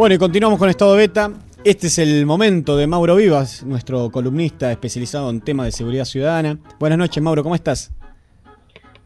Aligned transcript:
Bueno, 0.00 0.14
y 0.14 0.18
continuamos 0.18 0.58
con 0.58 0.70
Estado 0.70 0.96
Beta. 0.96 1.30
Este 1.62 1.88
es 1.88 1.98
el 1.98 2.24
momento 2.24 2.74
de 2.74 2.86
Mauro 2.86 3.16
Vivas, 3.16 3.62
nuestro 3.66 4.10
columnista 4.10 4.72
especializado 4.72 5.28
en 5.28 5.42
temas 5.42 5.66
de 5.66 5.72
seguridad 5.72 6.06
ciudadana. 6.06 6.58
Buenas 6.78 6.98
noches, 6.98 7.22
Mauro, 7.22 7.42
¿cómo 7.42 7.54
estás? 7.54 7.92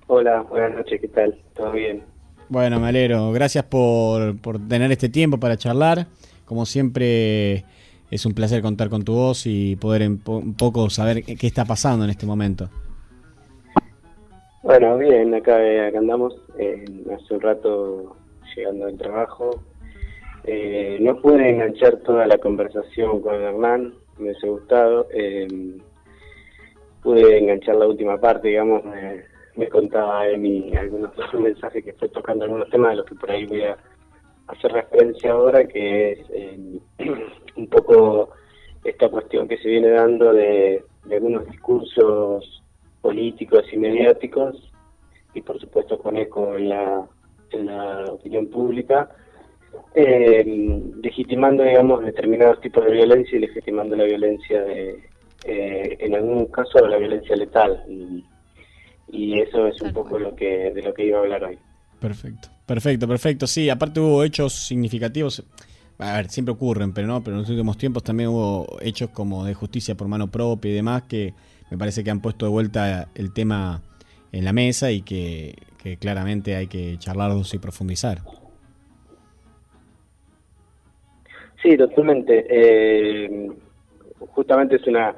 Hola, 0.07 0.43
buenas 0.43 0.73
noches, 0.77 1.01
¿qué 1.01 1.09
tal? 1.09 1.37
¿Todo 1.57 1.73
bien? 1.73 2.05
Bueno, 2.49 2.79
me 2.79 2.87
alegro. 2.87 3.33
Gracias 3.33 3.65
por, 3.65 4.37
tener 4.69 4.93
este 4.93 5.09
tiempo 5.09 5.41
para 5.41 5.57
charlar. 5.57 6.07
Como 6.45 6.65
siempre, 6.65 7.65
es 8.13 8.25
un 8.25 8.33
placer 8.33 8.63
contar 8.63 8.89
con 8.89 9.03
tu 9.03 9.15
voz 9.15 9.47
y 9.47 9.75
poder 9.75 10.09
un 10.09 10.55
poco 10.57 10.91
saber 10.91 11.25
qué 11.25 11.47
está 11.49 11.65
pasando 11.65 12.05
en 12.05 12.13
este 12.13 12.25
momento. 12.25 12.69
Bueno, 14.63 14.97
bien, 14.99 15.35
acá, 15.35 15.57
acá 15.57 15.99
andamos. 15.99 16.37
Eh, 16.57 16.85
hace 17.13 17.35
un 17.35 17.41
rato 17.41 18.17
llegando 18.55 18.87
del 18.87 18.97
trabajo, 18.97 19.61
eh, 20.47 20.99
no 21.01 21.21
pude 21.21 21.49
enganchar 21.49 21.97
toda 21.99 22.27
la 22.27 22.37
conversación 22.37 23.23
con 23.23 23.35
Hernán, 23.35 23.95
me 24.19 24.25
hubiese 24.25 24.47
gustado. 24.49 25.09
Eh, 25.13 25.49
pude 27.03 27.39
enganchar 27.39 27.77
la 27.77 27.87
última 27.87 28.19
parte, 28.21 28.49
digamos, 28.49 28.83
me, 29.57 29.69
contaba 29.69 30.29
Emi 30.29 30.75
algunos 30.77 31.13
mensajes 31.35 31.85
que 31.85 31.93
fue 31.95 32.09
tocando 32.09 32.45
algunos 32.45 32.69
temas 32.71 32.91
de 32.91 32.97
los 32.97 33.07
que 33.07 33.15
por 33.15 33.31
ahí 33.31 33.47
voy 33.47 33.63
a 33.63 33.77
hacer 34.49 34.73
referencia 34.73 35.33
ahora, 35.33 35.67
que 35.67 36.13
es 36.13 36.19
eh, 36.31 36.79
un 37.57 37.67
poco 37.69 38.31
esta 38.85 39.09
cuestión 39.09 39.49
que 39.49 39.57
se 39.59 39.69
viene 39.69 39.91
dando 39.91 40.33
de, 40.33 40.85
algunos 41.11 41.47
discursos 41.47 42.63
políticos 43.01 43.65
y 43.73 43.79
mediáticos, 43.79 44.73
y 45.33 45.41
por 45.41 45.59
supuesto 45.59 45.99
con 45.99 46.17
eco 46.17 46.57
en 46.57 46.69
la 46.69 48.05
opinión 48.11 48.49
pública, 48.49 49.09
eh, 49.95 50.45
legitimando, 51.03 51.63
digamos, 51.63 52.05
determinados 52.05 52.61
tipos 52.61 52.85
de 52.85 52.93
violencia 52.93 53.37
y 53.37 53.41
legitimando 53.41 53.97
la 53.97 54.05
violencia 54.05 54.63
de, 54.63 54.99
eh, 55.45 55.97
en 56.01 56.15
algún 56.15 56.47
caso, 56.47 56.87
la 56.87 56.97
violencia 56.97 57.37
letal. 57.37 57.85
Y, 57.89 58.25
eso 59.41 59.69
es 59.69 59.81
un 59.81 59.93
poco 59.93 60.19
lo 60.19 60.35
que 60.35 60.73
de 60.73 60.83
lo 60.83 60.93
que 60.93 61.07
iba 61.07 61.19
a 61.19 61.23
hablar 61.23 61.45
hoy. 61.45 61.59
Perfecto, 62.01 62.49
perfecto, 62.67 63.07
perfecto. 63.07 63.47
Sí, 63.47 63.71
aparte 63.71 64.01
hubo 64.01 64.25
hechos 64.25 64.53
significativos. 64.53 65.45
A 65.99 66.17
ver, 66.17 66.29
siempre 66.29 66.53
ocurren, 66.53 66.93
pero 66.93 67.07
no, 67.07 67.23
pero 67.23 67.37
en 67.37 67.43
los 67.43 67.51
últimos 67.51 67.79
tiempos 67.79 68.03
también 68.03 68.31
hubo 68.31 68.67
hechos 68.81 69.11
como 69.11 69.45
de 69.45 69.55
justicia 69.55 69.95
por 69.95 70.09
mano 70.09 70.29
propia 70.31 70.73
y 70.73 70.75
demás 70.75 71.05
que 71.05 71.35
me 71.71 71.79
parece 71.79 72.03
que 72.03 72.11
han 72.11 72.21
puesto 72.21 72.47
de 72.47 72.51
vuelta 72.51 73.09
el 73.15 73.33
tema 73.33 73.83
en 74.33 74.45
la 74.45 74.53
mesa 74.53 74.91
y 74.91 75.03
que, 75.03 75.55
que 75.81 75.97
claramente 75.97 76.57
hay 76.57 76.67
que 76.67 76.97
charlarlos 76.99 77.55
y 77.55 77.59
profundizar. 77.59 78.23
Sí, 81.65 81.79
totalmente. 81.79 82.45
Eh, 82.47 83.51
justamente 84.19 84.77
es 84.77 84.87
una 84.87 85.17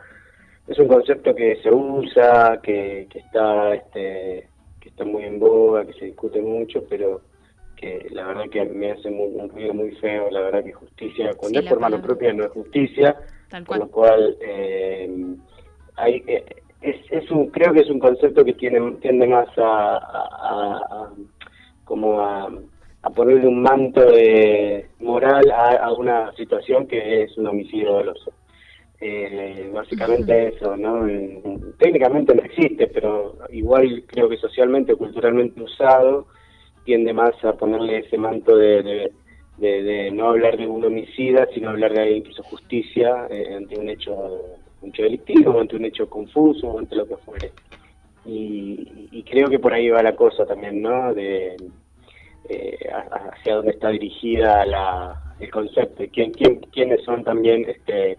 es 0.69 0.79
un 0.79 0.87
concepto 0.87 1.35
que 1.35 1.57
se 1.57 1.71
usa, 1.71 2.61
que, 2.63 3.09
que 3.11 3.19
está 3.19 3.75
este 3.75 4.49
que 4.81 4.89
está 4.89 5.05
muy 5.05 5.25
en 5.25 5.41
boga, 5.41 5.85
que 5.85 5.93
se 5.95 6.05
discute 6.07 6.41
mucho, 6.41 6.85
pero 6.89 7.21
que 7.77 8.07
la 8.11 8.29
verdad 8.29 8.45
que 8.49 8.65
me 8.65 8.93
hace 8.93 9.09
un 9.09 9.49
ruido 9.51 9.75
muy 9.75 9.91
feo, 9.97 10.31
la 10.31 10.41
verdad 10.41 10.65
que 10.65 10.73
justicia, 10.73 11.35
cuando 11.37 11.59
es 11.59 11.67
por 11.67 11.81
mano 11.81 12.01
propia 12.01 12.33
no 12.33 12.45
es 12.45 12.53
justicia, 12.53 13.17
con 13.67 13.81
lo 13.81 13.89
cual 13.89 14.37
eh, 14.41 15.27
hay, 15.97 16.23
eh, 16.29 16.45
es, 16.81 16.97
es 17.11 17.29
un, 17.33 17.49
creo 17.49 17.73
que 17.73 17.81
es 17.81 17.91
un 17.91 17.99
concepto 17.99 18.45
que 18.45 18.55
tiene, 18.55 18.93
tiende 19.01 19.27
más 19.27 19.49
a, 19.59 19.97
a 19.97 21.11
como 21.85 22.21
a 22.21 22.51
a 23.07 23.11
ponerle 23.11 23.47
un 23.47 23.63
manto 23.63 24.01
de 24.01 24.89
moral 24.99 25.49
a, 25.53 25.93
una 25.93 26.33
situación 26.35 26.89
que 26.89 27.23
es 27.23 27.39
un 27.39 27.47
homicidio 27.47 27.93
doloso. 27.93 28.33
Eh, 29.01 29.71
básicamente 29.73 30.49
eso, 30.49 30.77
¿no? 30.77 31.07
Técnicamente 31.79 32.35
no 32.35 32.43
existe, 32.43 32.89
pero 32.89 33.37
igual 33.51 34.03
creo 34.09 34.29
que 34.29 34.37
socialmente 34.39 34.97
culturalmente 34.97 35.63
usado 35.63 36.27
tiende 36.85 37.13
más 37.13 37.33
a 37.45 37.53
ponerle 37.53 37.99
ese 37.99 38.19
manto 38.19 38.57
de, 38.57 39.13
de, 39.59 40.11
no 40.11 40.31
hablar 40.31 40.57
de 40.57 40.67
un 40.67 40.85
homicida, 40.85 41.47
sino 41.55 41.71
hablar 41.71 41.93
de 41.93 42.03
alguien 42.03 42.23
que 42.25 42.31
hizo 42.31 42.43
justicia 42.43 43.29
eh, 43.31 43.55
ante 43.55 43.79
un 43.79 43.89
hecho, 43.89 44.15
un 44.83 44.89
hecho 44.89 45.03
delictivo, 45.03 45.61
ante 45.61 45.77
un 45.77 45.85
hecho 45.85 46.11
confuso, 46.11 46.77
ante 46.77 46.97
lo 46.97 47.07
que 47.07 47.17
fuere. 47.19 47.53
Y, 48.25 49.09
y 49.13 49.23
creo 49.23 49.47
que 49.49 49.61
por 49.61 49.73
ahí 49.73 49.91
va 49.91 50.03
la 50.03 50.17
cosa 50.17 50.45
también, 50.45 50.83
¿no? 50.83 51.15
De, 51.15 51.57
eh, 52.49 52.79
hacia 52.91 53.57
dónde 53.57 53.73
está 53.73 53.89
dirigida 53.89 54.65
la, 54.67 55.35
el 55.41 55.51
concepto 55.51 56.05
y 56.05 56.09
quién, 56.09 56.33
quién, 56.33 56.61
quiénes 56.73 57.03
son 57.05 57.25
también 57.25 57.69
este, 57.69 58.19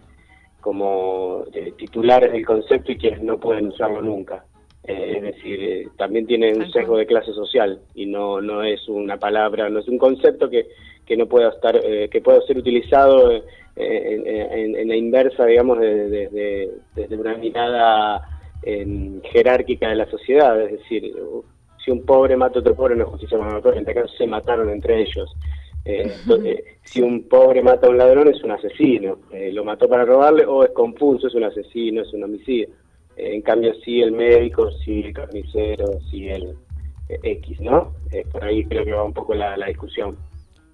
como 0.60 1.44
eh, 1.52 1.72
titulares 1.76 2.32
del 2.32 2.44
concepto 2.44 2.92
y 2.92 2.98
quienes 2.98 3.22
no 3.22 3.38
pueden 3.38 3.68
usarlo 3.68 4.02
nunca. 4.02 4.44
Eh, 4.84 5.14
es 5.16 5.22
decir, 5.22 5.90
también 5.96 6.26
tiene 6.26 6.54
un 6.54 6.70
sesgo 6.70 6.96
de 6.96 7.06
clase 7.06 7.32
social 7.32 7.80
y 7.94 8.06
no, 8.06 8.40
no 8.40 8.62
es 8.62 8.88
una 8.88 9.18
palabra, 9.18 9.68
no 9.68 9.80
es 9.80 9.88
un 9.88 9.98
concepto 9.98 10.48
que, 10.48 10.68
que 11.06 11.16
no 11.16 11.26
pueda 11.26 11.50
estar, 11.50 11.80
que 11.80 12.20
pueda 12.20 12.40
ser 12.42 12.58
utilizado 12.58 13.42
en, 13.76 14.88
la 14.88 14.96
inversa, 14.96 15.46
digamos, 15.46 15.78
desde 15.78 16.28
de, 16.94 17.16
una 17.16 17.36
mirada 17.36 18.22
jerárquica 19.32 19.88
de 19.88 19.96
la 19.96 20.10
sociedad. 20.10 20.60
Es 20.60 20.72
decir, 20.72 21.14
si 21.84 21.90
un 21.90 22.04
pobre 22.04 22.36
mata 22.36 22.58
a 22.58 22.60
otro 22.60 22.74
pobre 22.74 22.96
no 22.96 23.04
es 23.04 23.10
justicia 23.10 23.38
en 23.38 23.78
este 23.78 23.94
caso 23.94 24.08
se 24.16 24.26
mataron 24.26 24.70
entre 24.70 25.02
ellos. 25.02 25.34
Eh, 25.84 26.12
si 26.82 27.00
un 27.00 27.28
pobre 27.28 27.62
mata 27.62 27.86
a 27.86 27.90
un 27.90 27.96
ladrón 27.96 28.28
es 28.28 28.42
un 28.42 28.50
asesino, 28.50 29.20
eh, 29.32 29.50
lo 29.52 29.64
mató 29.64 29.88
para 29.88 30.04
robarle 30.04 30.44
o 30.44 30.64
es 30.64 30.70
confuso, 30.72 31.28
es 31.28 31.34
un 31.34 31.44
asesino, 31.44 32.02
es 32.02 32.12
un 32.12 32.24
homicidio. 32.24 32.68
Eh, 33.16 33.34
en 33.34 33.42
cambio, 33.42 33.72
si 33.84 34.02
el 34.02 34.12
médico, 34.12 34.70
si 34.84 35.00
el 35.00 35.12
carnicero, 35.14 35.98
si 36.10 36.28
el 36.28 36.54
X, 37.08 37.60
¿no? 37.60 37.94
por 38.30 38.44
ahí 38.44 38.64
creo 38.64 38.84
que 38.84 38.92
va 38.92 39.02
un 39.02 39.14
poco 39.14 39.34
la, 39.34 39.56
discusión. 39.66 40.16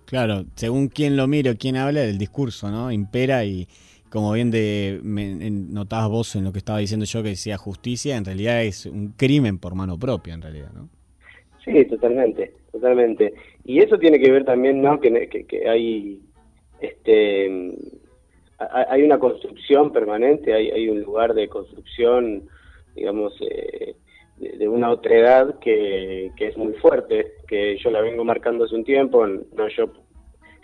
Claro, 0.04 0.44
según 0.56 0.88
quién 0.88 1.16
lo 1.16 1.28
mire 1.28 1.50
o 1.50 1.56
quién 1.56 1.76
habla, 1.76 2.02
el 2.02 2.18
discurso, 2.18 2.70
¿no? 2.70 2.90
Impera 2.90 3.44
y 3.44 3.68
como 4.14 4.30
bien 4.32 4.52
de, 4.52 5.00
notabas 5.02 6.08
vos 6.08 6.36
en 6.36 6.44
lo 6.44 6.52
que 6.52 6.58
estaba 6.58 6.78
diciendo 6.78 7.04
yo 7.04 7.20
que 7.24 7.30
decía 7.30 7.56
justicia, 7.56 8.16
en 8.16 8.24
realidad 8.24 8.62
es 8.62 8.86
un 8.86 9.08
crimen 9.08 9.58
por 9.58 9.74
mano 9.74 9.98
propia, 9.98 10.34
en 10.34 10.40
realidad, 10.40 10.70
¿no? 10.72 10.88
Sí, 11.64 11.84
totalmente, 11.86 12.54
totalmente. 12.70 13.34
Y 13.64 13.80
eso 13.80 13.98
tiene 13.98 14.20
que 14.20 14.30
ver 14.30 14.44
también, 14.44 14.80
¿no? 14.80 15.00
Que, 15.00 15.28
que, 15.28 15.68
hay, 15.68 16.20
este, 16.80 17.74
hay 18.58 19.02
una 19.02 19.18
construcción 19.18 19.90
permanente, 19.90 20.54
hay, 20.54 20.70
hay 20.70 20.88
un 20.88 21.00
lugar 21.00 21.34
de 21.34 21.48
construcción, 21.48 22.44
digamos, 22.94 23.34
eh, 23.40 23.96
de, 24.36 24.68
una 24.68 24.90
otra 24.90 25.18
edad 25.18 25.58
que, 25.58 26.30
que 26.36 26.46
es 26.46 26.56
muy 26.56 26.74
fuerte, 26.74 27.32
que 27.48 27.76
yo 27.78 27.90
la 27.90 28.00
vengo 28.00 28.24
marcando 28.24 28.64
hace 28.64 28.76
un 28.76 28.84
tiempo, 28.84 29.26
no 29.26 29.68
yo, 29.76 29.90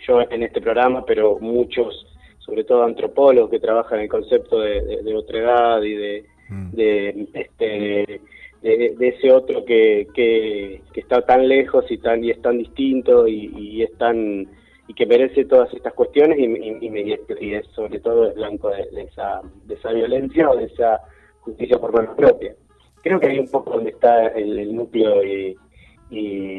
yo 0.07 0.21
en 0.21 0.43
este 0.43 0.61
programa, 0.61 1.03
pero 1.05 1.37
muchos, 1.41 2.10
sobre 2.45 2.63
todo 2.63 2.83
antropólogos 2.83 3.49
que 3.49 3.59
trabajan 3.59 3.99
el 3.99 4.09
concepto 4.09 4.59
de, 4.59 5.01
de, 5.03 5.15
otra 5.15 5.39
edad 5.39 5.81
y 5.81 5.93
de, 5.93 6.25
mm. 6.49 6.71
de 6.71 7.27
este 7.33 8.21
de, 8.61 9.07
ese 9.07 9.31
otro 9.31 9.65
que, 9.65 10.07
que, 10.13 10.81
está 10.93 11.21
tan 11.25 11.47
lejos 11.47 11.85
y 11.89 11.97
tan 11.97 12.23
y 12.23 12.29
es 12.29 12.41
tan 12.41 12.57
distinto 12.57 13.27
y, 13.27 13.51
y 13.55 13.83
es 13.83 13.97
tan 13.97 14.47
y 14.87 14.93
que 14.93 15.05
merece 15.05 15.45
todas 15.45 15.73
estas 15.73 15.93
cuestiones 15.93 16.37
y, 16.37 16.45
y, 16.45 17.53
es 17.53 17.65
sobre 17.67 17.99
todo 17.99 18.27
es 18.27 18.35
blanco 18.35 18.69
de, 18.69 19.03
esa 19.03 19.41
de 19.65 19.75
esa 19.75 19.91
violencia 19.91 20.49
o 20.49 20.55
de 20.55 20.65
esa 20.65 20.99
justicia 21.39 21.77
por 21.79 21.93
mano 21.93 22.15
propia 22.15 22.53
creo 23.01 23.19
que 23.19 23.27
hay 23.27 23.39
un 23.39 23.49
poco 23.49 23.71
donde 23.71 23.91
está 23.91 24.27
el, 24.27 24.75
núcleo 24.75 25.23
y, 25.23 25.57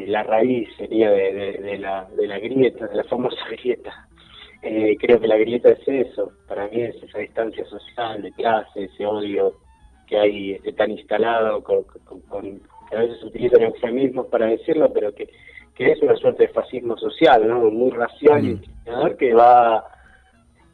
la 0.07 0.23
raíz 0.23 0.67
sería 0.77 1.11
de, 1.11 1.77
la, 1.79 2.09
de 2.17 2.27
la 2.27 2.39
grieta 2.39 2.87
de 2.87 2.95
la 2.95 3.03
famosa 3.03 3.37
grieta 3.51 4.07
eh, 4.63 4.97
creo 4.99 5.19
que 5.19 5.27
la 5.27 5.37
grieta 5.37 5.69
es 5.69 5.87
eso 5.87 6.31
para 6.47 6.67
mí 6.67 6.81
es 6.81 6.95
esa 7.03 7.19
distancia 7.19 7.65
social 7.65 8.21
de 8.21 8.31
clase 8.31 8.85
ese 8.85 9.05
odio 9.05 9.53
que 10.07 10.17
hay 10.17 10.51
este, 10.53 10.73
tan 10.73 10.91
instalado, 10.91 11.63
con, 11.63 11.83
que 12.89 12.95
a 12.95 12.99
veces 12.99 13.23
utilizan 13.23 13.63
eufemismos 13.63 14.27
para 14.27 14.47
decirlo, 14.47 14.91
pero 14.93 15.13
que, 15.13 15.29
que 15.75 15.91
es 15.91 16.01
una 16.01 16.15
suerte 16.15 16.43
de 16.43 16.53
fascismo 16.53 16.97
social, 16.97 17.47
¿no? 17.47 17.71
muy 17.71 17.91
racial 17.91 18.43
y 18.45 18.53
mm. 18.53 19.17
que 19.17 19.33
va 19.33 19.85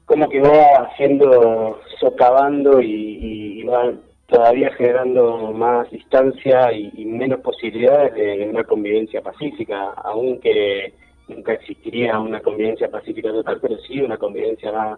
como 0.06 0.28
que 0.28 0.42
va 0.42 0.88
haciendo, 0.88 1.80
socavando 2.00 2.82
y, 2.82 3.62
va 3.64 3.94
todavía 4.26 4.72
generando 4.74 5.52
más 5.54 5.90
distancia 5.92 6.72
y, 6.74 7.06
menos 7.06 7.42
posibilidades 7.42 8.16
de 8.16 8.50
una 8.50 8.64
convivencia 8.64 9.22
pacífica, 9.22 9.92
aunque 10.04 10.94
nunca 11.30 11.54
existiría 11.54 12.20
una 12.20 12.42
convivencia 12.42 12.90
pacífica 12.90 13.32
total, 13.32 13.60
pero 13.62 13.78
sí 13.80 14.02
una 14.02 14.18
convivencia 14.18 14.98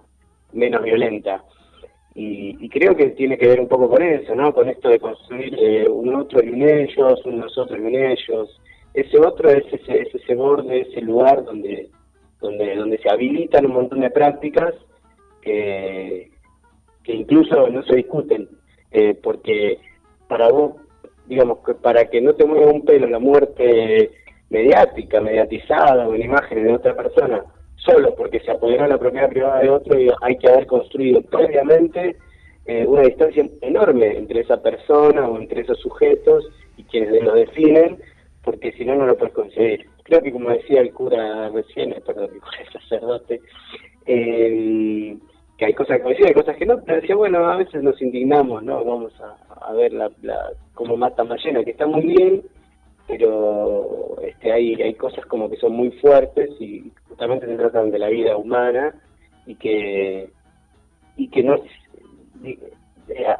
menos 0.53 0.83
violenta. 0.83 1.43
Y, 2.13 2.67
creo 2.69 2.95
que 2.95 3.11
tiene 3.11 3.37
que 3.37 3.47
ver 3.47 3.59
un 3.59 3.67
poco 3.67 3.89
con 3.89 4.01
eso, 4.01 4.35
¿no? 4.35 4.53
Con 4.53 4.67
esto 4.67 4.89
de 4.89 4.99
construir 4.99 5.55
eh, 5.57 5.87
un 5.87 6.13
otro 6.15 6.43
y 6.43 6.49
un 6.49 6.67
ellos, 6.67 7.25
un 7.25 7.39
nosotros 7.39 7.79
y 7.79 7.81
un 7.81 7.95
ellos. 7.95 8.61
Ese 8.93 9.17
otro 9.17 9.49
es 9.49 9.63
ese, 9.71 10.09
ese 10.13 10.35
borde, 10.35 10.81
ese 10.81 11.01
lugar 11.01 11.45
donde, 11.45 11.89
donde, 12.41 12.75
donde 12.75 12.97
se 12.97 13.09
habilitan 13.09 13.65
un 13.65 13.73
montón 13.73 14.01
de 14.01 14.09
prácticas 14.09 14.73
que, 15.41 16.31
que 17.03 17.13
incluso 17.13 17.69
no 17.69 17.83
se 17.83 17.95
discuten, 17.95 18.49
eh, 18.91 19.17
porque 19.21 19.79
para 20.27 20.49
vos, 20.49 20.73
digamos, 21.27 21.59
que 21.65 21.75
para 21.75 22.09
que 22.09 22.19
no 22.19 22.33
te 22.33 22.45
mueva 22.45 22.71
un 22.71 22.83
pelo 22.83 23.07
la 23.07 23.19
muerte 23.19 24.11
mediática, 24.51 25.21
mediatizada 25.21 26.07
o 26.07 26.13
en 26.13 26.23
imágenes 26.23 26.65
de 26.65 26.73
otra 26.73 26.95
persona, 26.95 27.43
solo 27.77 28.13
porque 28.15 28.41
se 28.41 28.51
apoderó 28.51 28.85
la 28.85 28.97
propiedad 28.97 29.29
privada 29.29 29.59
de 29.61 29.69
otro, 29.69 29.99
y 29.99 30.11
hay 30.21 30.37
que 30.37 30.47
haber 30.47 30.67
construido 30.67 31.21
previamente 31.23 32.17
eh, 32.65 32.85
una 32.85 33.01
distancia 33.03 33.49
enorme 33.61 34.17
entre 34.17 34.41
esa 34.41 34.61
persona 34.61 35.27
o 35.27 35.39
entre 35.39 35.61
esos 35.61 35.79
sujetos 35.79 36.47
y 36.77 36.83
quienes 36.83 37.23
lo 37.23 37.33
definen, 37.33 37.97
porque 38.43 38.73
si 38.73 38.85
no, 38.85 38.95
no 38.95 39.07
lo 39.07 39.17
puedes 39.17 39.33
conseguir. 39.33 39.87
Creo 40.03 40.21
que 40.21 40.31
como 40.31 40.49
decía 40.49 40.81
el 40.81 40.93
cura 40.93 41.49
recién, 41.49 41.95
perdón, 42.05 42.29
el 42.59 42.81
sacerdote, 42.81 43.41
eh, 44.05 45.17
que 45.57 45.65
hay 45.65 45.73
cosas 45.73 46.01
que 46.01 46.27
hay 46.27 46.33
cosas 46.33 46.57
que 46.57 46.65
no, 46.65 46.81
pero 46.83 46.99
decía, 46.99 47.15
bueno, 47.15 47.45
a 47.49 47.55
veces 47.55 47.81
nos 47.81 48.01
indignamos, 48.01 48.63
¿no? 48.63 48.83
Vamos 48.83 49.13
a, 49.21 49.73
ver 49.73 49.93
la, 49.93 50.11
la, 50.23 50.49
cómo 50.73 50.97
mata 50.97 51.23
Ballena, 51.23 51.63
que 51.63 51.71
está 51.71 51.85
muy 51.85 52.01
bien, 52.01 52.41
pero 53.07 54.17
este, 54.21 54.51
hay, 54.51 54.75
hay 54.81 54.93
cosas 54.93 55.25
como 55.25 55.49
que 55.49 55.57
son 55.57 55.73
muy 55.73 55.91
fuertes 55.91 56.49
y 56.59 56.91
justamente 57.07 57.45
se 57.45 57.57
tratan 57.57 57.91
de 57.91 57.99
la 57.99 58.09
vida 58.09 58.37
humana 58.37 58.95
y 59.45 59.55
que, 59.55 60.29
y 61.17 61.27
que 61.27 61.43
no 61.43 61.61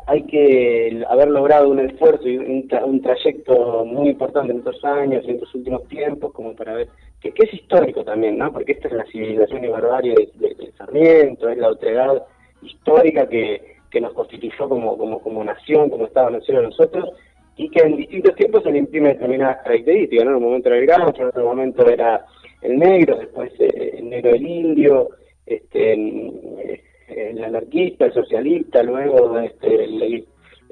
hay 0.08 0.24
que 0.24 1.04
haber 1.08 1.30
logrado 1.30 1.70
un 1.70 1.80
esfuerzo 1.80 2.28
y 2.28 2.38
un, 2.38 3.02
trayecto 3.02 3.86
muy 3.86 4.10
importante 4.10 4.52
en 4.52 4.60
estos 4.60 4.84
años, 4.84 5.24
en 5.26 5.36
estos 5.36 5.54
últimos 5.56 5.88
tiempos, 5.88 6.34
como 6.34 6.56
para 6.56 6.74
ver 6.74 6.90
que, 7.22 7.34
es 7.36 7.54
histórico 7.54 8.04
también, 8.04 8.38
¿no? 8.38 8.52
Porque 8.52 8.74
esta 8.74 8.88
es 8.88 8.94
la 8.94 9.06
civilización 9.06 9.64
y 9.64 9.68
barbarie 9.68 10.16
del 10.36 10.74
Sarmiento, 10.78 11.50
es 11.50 11.58
la 11.58 11.68
autoridad 11.68 12.26
histórica 12.62 13.28
que, 13.28 13.78
que 13.90 14.02
nos 14.02 14.14
constituyó 14.14 14.68
como, 14.68 14.98
como, 14.98 15.20
como 15.22 15.44
nación, 15.44 15.90
como 15.90 16.06
Estado-nación 16.06 16.58
a 16.58 16.62
nosotros, 16.64 17.10
y 17.58 17.70
que 17.70 17.82
en 17.82 17.98
distintos 17.98 18.36
tiempos 18.36 18.64
se 18.64 18.72
le 18.72 18.80
imprime 18.80 19.10
determinadas 19.10 19.58
características, 19.64 20.26
¿no? 20.26 20.32
En 20.32 20.38
un 20.38 20.44
momento 20.44 20.70
era 20.70 20.78
el 20.78 20.86
gancho, 20.86 21.22
en 21.22 21.28
otro 21.28 21.46
momento 21.46 21.88
era 21.88 22.26
el 22.62 22.78
negro, 22.78 23.18
después 23.18 23.52
eh, 23.60 23.96
el 23.98 24.10
negro 24.10 24.32
del 24.32 24.48
indio, 24.48 25.10
este, 25.46 25.94
eh, 25.94 26.84
el 27.08 27.44
anarquista, 27.44 28.06
el 28.06 28.14
socialista, 28.14 28.84
luego 28.84 29.38
este, 29.40 29.84
el, 29.84 30.26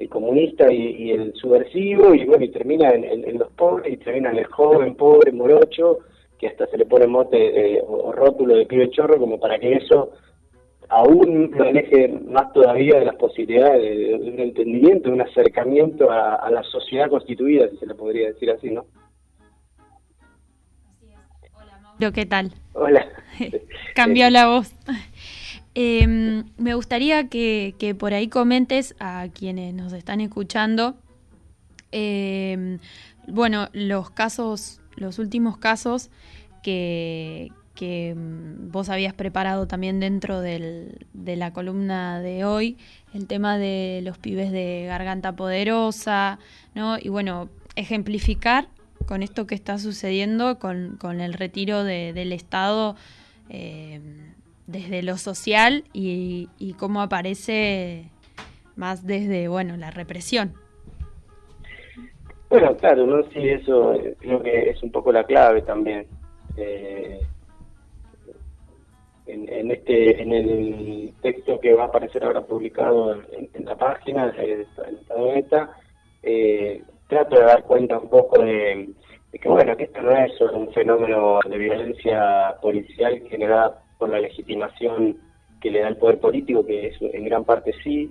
comunista 0.08 0.72
y, 0.72 1.10
el 1.10 1.34
subversivo, 1.34 2.14
y 2.14 2.24
bueno, 2.24 2.44
y 2.44 2.48
termina 2.48 2.90
en, 2.90 3.38
los 3.38 3.50
pobres, 3.52 3.92
y 3.92 3.96
termina 3.98 4.30
en 4.30 4.38
el 4.38 4.46
joven, 4.46 4.94
pobre, 4.94 5.30
morocho, 5.30 5.98
que 6.38 6.48
hasta 6.48 6.66
se 6.68 6.78
le 6.78 6.86
pone 6.86 7.06
mote 7.06 7.82
o 7.86 8.10
rótulo 8.10 8.56
de 8.56 8.64
pibe 8.64 8.88
chorro, 8.88 9.18
como 9.18 9.38
para 9.38 9.58
que 9.58 9.74
eso 9.74 10.12
aún 10.90 11.52
lo 11.54 11.64
aleje 11.64 12.08
más 12.08 12.52
todavía 12.52 12.98
de 12.98 13.04
las 13.06 13.14
posibilidades 13.14 13.80
de, 13.80 14.14
un 14.14 14.40
entendimiento, 14.40 15.08
de 15.08 15.14
un 15.14 15.20
acercamiento 15.22 16.10
a, 16.10 16.50
la 16.50 16.62
sociedad 16.64 17.08
constituida, 17.08 17.68
si 17.70 17.76
se 17.76 17.86
le 17.86 17.94
podría 17.94 18.28
decir 18.28 18.50
así, 18.50 18.70
¿no? 18.70 18.86
Hola, 21.54 21.78
Mauro, 21.80 22.12
¿qué 22.12 22.26
tal? 22.26 22.52
Hola. 22.72 23.06
Cambió 23.94 24.28
la 24.30 24.48
voz. 24.48 24.74
Em, 25.76 26.44
me 26.58 26.74
gustaría 26.74 27.28
que, 27.28 27.94
por 27.96 28.12
ahí 28.12 28.28
comentes 28.28 28.96
a 28.98 29.28
quienes 29.32 29.72
nos 29.72 29.92
están 29.92 30.20
escuchando, 30.20 30.96
em, 31.92 32.80
bueno, 33.28 33.68
los 33.72 34.10
casos, 34.10 34.80
los 34.96 35.20
últimos 35.20 35.56
casos 35.56 36.10
que, 36.64 37.52
em, 37.80 38.70
vos 38.70 38.88
habías 38.88 39.14
preparado 39.14 39.66
también 39.66 40.00
dentro 40.00 40.40
de 40.40 40.98
la 41.14 41.52
columna 41.52 42.20
de 42.20 42.44
hoy, 42.44 42.76
el 43.14 43.26
tema 43.26 43.58
de 43.58 44.00
los 44.04 44.18
pibes 44.18 44.52
de 44.52 44.84
garganta 44.86 45.32
poderosa, 45.32 46.38
¿no? 46.74 46.96
Y 46.98 47.08
bueno, 47.08 47.48
ejemplificar 47.76 48.68
con 49.06 49.22
esto 49.22 49.46
que 49.46 49.54
está 49.54 49.78
sucediendo, 49.78 50.58
con, 50.58 51.20
el 51.20 51.32
retiro 51.32 51.84
del 51.84 52.32
Estado 52.32 52.96
desde 54.70 55.02
lo 55.02 55.16
social 55.16 55.84
y, 55.92 56.74
cómo 56.78 57.02
aparece 57.02 58.04
más 58.76 59.06
desde, 59.06 59.48
bueno, 59.48 59.76
la 59.76 59.90
represión. 59.90 60.54
Bueno, 62.48 62.76
claro, 62.76 63.06
¿no? 63.06 63.22
Sí, 63.30 63.48
eso 63.48 63.94
eh, 63.94 64.16
creo 64.18 64.42
que 64.42 64.70
es 64.70 64.82
un 64.82 64.90
poco 64.90 65.12
la 65.12 65.24
clave 65.24 65.62
también. 65.62 66.06
Eh, 66.56 67.20
en, 69.32 69.70
este 69.70 70.22
en 70.22 70.32
el 70.32 71.12
texto 71.22 71.58
que 71.60 71.74
va 71.74 71.84
a 71.84 71.86
aparecer 71.86 72.24
ahora 72.24 72.42
publicado 72.42 73.14
en, 73.14 73.64
la 73.64 73.76
página 73.76 74.34
en 74.38 74.66
esta 75.36 75.70
eh, 76.22 76.82
trato 77.08 77.36
de 77.36 77.44
dar 77.44 77.62
cuenta 77.64 77.98
un 77.98 78.08
poco 78.08 78.42
de, 78.42 78.88
de, 79.32 79.38
que 79.38 79.48
bueno 79.48 79.76
que 79.76 79.84
esto 79.84 80.02
no 80.02 80.12
es 80.12 80.32
solo 80.36 80.58
un 80.58 80.72
fenómeno 80.72 81.40
de 81.48 81.58
violencia 81.58 82.56
policial 82.60 83.22
generada 83.28 83.82
por 83.98 84.08
la 84.08 84.20
legitimación 84.20 85.18
que 85.60 85.70
le 85.70 85.80
da 85.80 85.88
el 85.88 85.96
poder 85.96 86.18
político, 86.18 86.64
que 86.64 86.88
es 86.88 86.96
en 87.00 87.24
gran 87.24 87.44
parte 87.44 87.72
sí, 87.84 88.10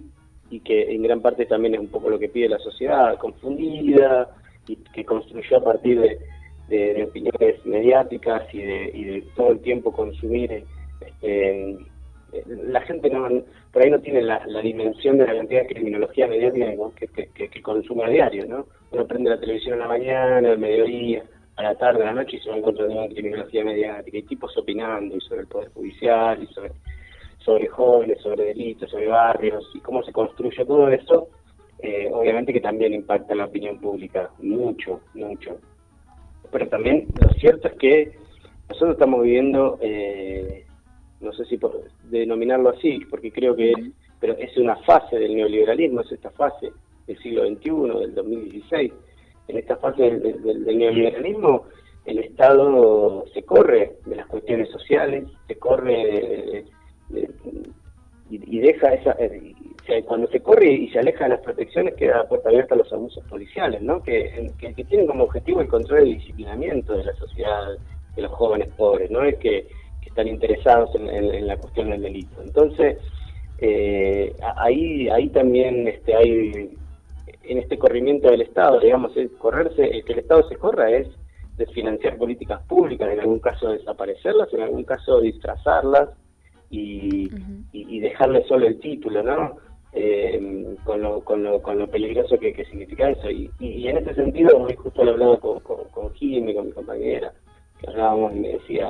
y 0.50 0.60
que 0.62 0.94
en 0.94 1.04
gran 1.04 1.22
parte 1.22 1.46
también 1.46 1.76
es 1.76 1.80
un 1.80 1.90
poco 1.90 2.10
lo 2.10 2.20
que 2.20 2.30
pide 2.30 2.48
la 2.48 2.60
sociedad, 2.60 3.18
confundida, 3.18 4.30
y 4.68 4.76
que 4.76 5.04
construyó 5.04 5.58
a 5.58 5.64
partir 5.64 6.00
de, 6.00 7.04
opiniones 7.04 7.66
mediáticas 7.66 8.44
y 8.54 8.62
de, 8.62 9.24
todo 9.36 9.52
el 9.52 9.60
tiempo 9.62 9.92
consumir. 9.92 10.64
Este, 11.02 11.78
la 12.46 12.82
gente 12.82 13.10
no, 13.10 13.28
por 13.72 13.82
ahí 13.82 13.90
no 13.90 14.00
tiene 14.00 14.22
la, 14.22 14.40
dimensión 14.62 15.18
de 15.18 15.26
la 15.26 15.34
cantidad 15.36 15.62
de 15.62 15.68
criminología 15.68 16.28
mediática 16.28 16.68
que, 17.36 17.62
consume 17.62 18.06
a 18.06 18.10
diario, 18.10 18.46
¿no? 18.46 18.68
Uno 18.92 19.08
prende 19.08 19.30
la 19.30 19.40
televisión 19.40 19.74
en 19.74 19.80
la 19.80 19.88
mañana, 19.88 20.50
al 20.50 20.60
mediodía, 20.60 21.24
a 21.56 21.64
la 21.64 21.76
tarde, 21.76 22.04
a 22.04 22.08
la 22.08 22.14
noche 22.14 22.38
y 22.38 22.40
se 22.40 22.50
va 22.50 22.58
encontrando 22.58 22.94
una 22.94 23.08
criminología 23.08 23.64
mediática 23.64 24.18
y 24.18 24.24
tipos 24.24 24.56
opinando 24.58 25.16
y 25.16 25.22
sobre 25.22 25.42
el 25.42 25.48
Poder 25.48 25.70
Judicial 25.74 26.44
y 26.44 26.48
sobre, 26.54 26.72
sobre 27.40 27.68
jóvenes, 27.68 28.22
sobre 28.22 28.46
delitos, 28.46 28.90
sobre 28.90 29.08
barrios 29.08 29.70
y 29.74 29.80
cómo 29.80 30.04
se 30.04 30.12
construye 30.12 30.66
todo 30.66 30.88
eso, 30.90 31.30
eh, 31.80 32.10
obviamente 32.12 32.54
que 32.54 32.62
también 32.62 32.94
impacta 32.94 33.36
la 33.36 33.46
opinión 33.46 33.80
pública, 33.80 34.30
mucho, 34.40 35.02
mucho. 35.14 35.58
Pero 36.52 36.68
también 36.68 37.08
lo 37.22 37.30
cierto 37.34 37.68
es 37.68 37.74
que 37.76 38.12
nosotros 38.70 38.94
estamos 38.94 39.24
viviendo, 39.24 39.78
eh, 39.82 40.66
no 41.22 41.34
sé 41.34 41.46
si 41.46 41.58
por 41.58 41.84
denominarlo 42.04 42.70
así, 42.70 43.00
porque 43.10 43.32
creo 43.32 43.56
que 43.56 43.72
es, 43.72 43.78
pero 44.20 44.34
es 44.38 44.56
una 44.58 44.76
fase 44.78 45.18
del 45.18 45.36
neoliberalismo, 45.36 46.02
es 46.02 46.12
esta 46.12 46.32
fase 46.32 46.72
del 47.08 47.18
siglo 47.20 47.48
XXI, 47.48 48.00
del 48.00 48.16
2016 48.16 48.94
en 49.50 49.58
esta 49.58 49.76
fase 49.78 50.04
del, 50.04 50.78
neoliberalismo, 50.78 51.66
el 52.06 52.20
Estado 52.20 53.26
se 53.34 53.44
corre 53.44 53.98
de 54.06 54.16
las 54.16 54.28
cuestiones 54.28 54.70
sociales, 54.70 55.26
se 55.48 55.56
corre 55.56 56.66
y, 58.30 58.60
deja 58.60 58.94
esa. 58.94 59.16
Eh, 59.20 60.04
cuando 60.06 60.28
se 60.28 60.40
corre 60.40 60.72
y 60.72 60.90
se 60.90 61.00
aleja 61.00 61.24
de 61.24 61.32
las 61.32 61.42
protecciones, 61.42 61.96
queda 61.96 62.28
puerta 62.28 62.50
abierta 62.50 62.76
a 62.76 62.78
los 62.78 62.94
abusos 62.94 63.24
policiales, 63.26 63.82
¿no? 63.82 64.04
Que, 64.04 64.52
que, 64.60 64.84
tienen 64.84 65.08
como 65.08 65.24
objetivo 65.24 65.62
el 65.62 65.68
control 65.68 66.08
y 66.08 66.12
el 66.12 66.18
disciplinamiento 66.20 66.94
de 66.94 67.06
la 67.06 67.14
sociedad, 67.16 67.70
de 68.16 68.22
los 68.22 68.32
jóvenes 68.32 68.70
pobres, 68.78 69.10
no 69.10 69.24
es 69.24 69.36
que, 69.38 69.68
están 70.10 70.28
interesados 70.28 70.90
en, 70.96 71.48
la 71.48 71.58
cuestión 71.58 71.90
del 71.90 72.02
delito. 72.02 72.42
Entonces, 72.42 72.98
eh, 73.60 74.34
ahí 74.58 75.10
ahí 75.10 75.30
también 75.30 75.88
este, 75.88 76.16
hay 76.16 76.78
en 77.44 77.58
este 77.58 77.78
corrimiento 77.78 78.30
del 78.30 78.42
Estado, 78.42 78.80
digamos, 78.80 79.16
es 79.18 79.32
correrse, 79.40 80.04
que 80.06 80.14
el 80.14 80.20
Estado 80.20 80.48
se 80.48 80.56
corra 80.56 80.92
es 80.92 81.08
desfinanciar 81.58 82.18
políticas 82.18 82.62
públicas, 82.64 83.12
en 83.12 83.20
algún 83.20 83.40
caso 83.40 83.70
desaparecerlas, 83.70 84.54
en 84.54 84.62
algún 84.62 84.84
caso 84.84 85.20
disfrazarlas 85.20 86.10
y, 86.70 87.30
y, 87.74 88.00
dejarle 88.00 88.46
solo 88.46 88.68
el 88.68 88.80
título, 88.80 89.24
¿no? 89.24 89.58
Eh, 89.92 90.78
con, 90.84 91.02
lo, 91.02 91.22
con, 91.22 91.44
lo, 91.44 91.62
con 91.62 91.80
lo 91.80 91.88
peligroso 91.88 92.38
que, 92.38 92.54
significa 92.66 93.10
eso. 93.10 93.30
Y, 93.30 93.50
y, 93.60 93.88
en 93.88 93.98
ese 93.98 94.14
sentido, 94.14 94.60
muy 94.60 94.76
justo 94.76 95.04
lo 95.04 95.12
hablaba 95.12 95.38
con, 95.40 95.60
con, 95.62 95.84
con 95.86 96.14
Jimmy, 96.14 96.54
con 96.54 96.68
mi 96.68 96.72
compañera, 96.72 97.34
que 97.80 97.90
hablábamos 97.90 98.36
y 98.36 98.40
me 98.40 98.50
decía 98.50 98.90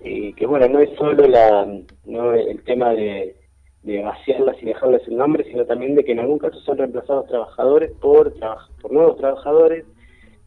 eh, 0.00 0.32
que, 0.34 0.46
bueno, 0.46 0.68
no 0.68 0.80
es 0.80 0.90
solo 0.96 1.26
la, 1.26 1.66
no 2.04 2.32
el 2.32 2.62
tema 2.64 2.92
de 2.92 3.36
vaciarlas 3.82 4.56
y 4.62 4.66
dejarlas 4.66 5.02
sin 5.02 5.16
nombre, 5.16 5.44
sino 5.44 5.64
también 5.64 5.94
de 5.94 6.04
que 6.04 6.12
en 6.12 6.20
algún 6.20 6.38
caso 6.38 6.60
son 6.60 6.78
reemplazados 6.78 7.26
trabajadores 7.26 7.92
por, 8.00 8.32
por 8.80 8.92
nuevos 8.92 9.16
trabajadores 9.16 9.84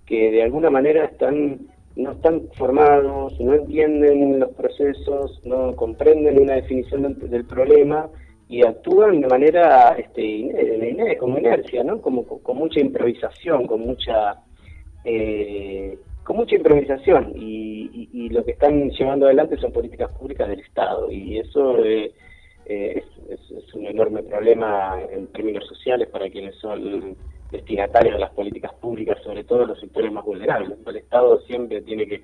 que 0.05 0.31
de 0.31 0.43
alguna 0.43 0.69
manera 0.69 1.05
están 1.05 1.67
no 1.95 2.11
están 2.11 2.49
formados, 2.55 3.39
no 3.39 3.53
entienden 3.53 4.39
los 4.39 4.49
procesos, 4.51 5.39
no 5.45 5.75
comprenden 5.75 6.41
una 6.41 6.55
definición 6.55 7.19
del, 7.19 7.45
problema 7.45 8.09
y 8.49 8.65
actúan 8.65 9.21
de 9.21 9.27
manera 9.27 9.95
este, 9.97 11.17
como 11.19 11.37
inercia, 11.37 11.83
¿no? 11.83 12.01
Como 12.01 12.25
con, 12.25 12.57
mucha 12.57 12.79
improvisación, 12.79 13.67
con 13.67 13.81
mucha 13.81 14.41
eh, 15.05 15.97
con 16.23 16.37
mucha 16.37 16.55
improvisación 16.55 17.33
y, 17.35 18.09
y, 18.11 18.29
lo 18.29 18.43
que 18.43 18.51
están 18.51 18.89
llevando 18.89 19.25
adelante 19.25 19.57
son 19.57 19.71
políticas 19.71 20.11
públicas 20.11 20.47
del 20.47 20.61
Estado 20.61 21.11
y 21.11 21.37
eso 21.37 21.83
eh, 21.83 22.13
eh, 22.65 23.03
es, 23.29 23.73
un 23.73 23.85
enorme 23.85 24.23
problema 24.23 24.99
en 25.11 25.27
términos 25.27 25.67
sociales 25.67 26.07
para 26.09 26.29
quienes 26.29 26.55
son 26.55 27.15
destinatarios 27.51 28.13
de 28.15 28.19
las 28.19 28.31
políticas 28.31 28.73
públicas, 28.75 29.17
sobre 29.23 29.43
todo 29.43 29.65
los 29.65 29.79
sectores 29.79 30.11
más 30.11 30.23
vulnerables. 30.23 30.77
El 30.85 30.95
Estado 30.95 31.39
siempre 31.41 31.81
tiene 31.81 32.07
que 32.07 32.21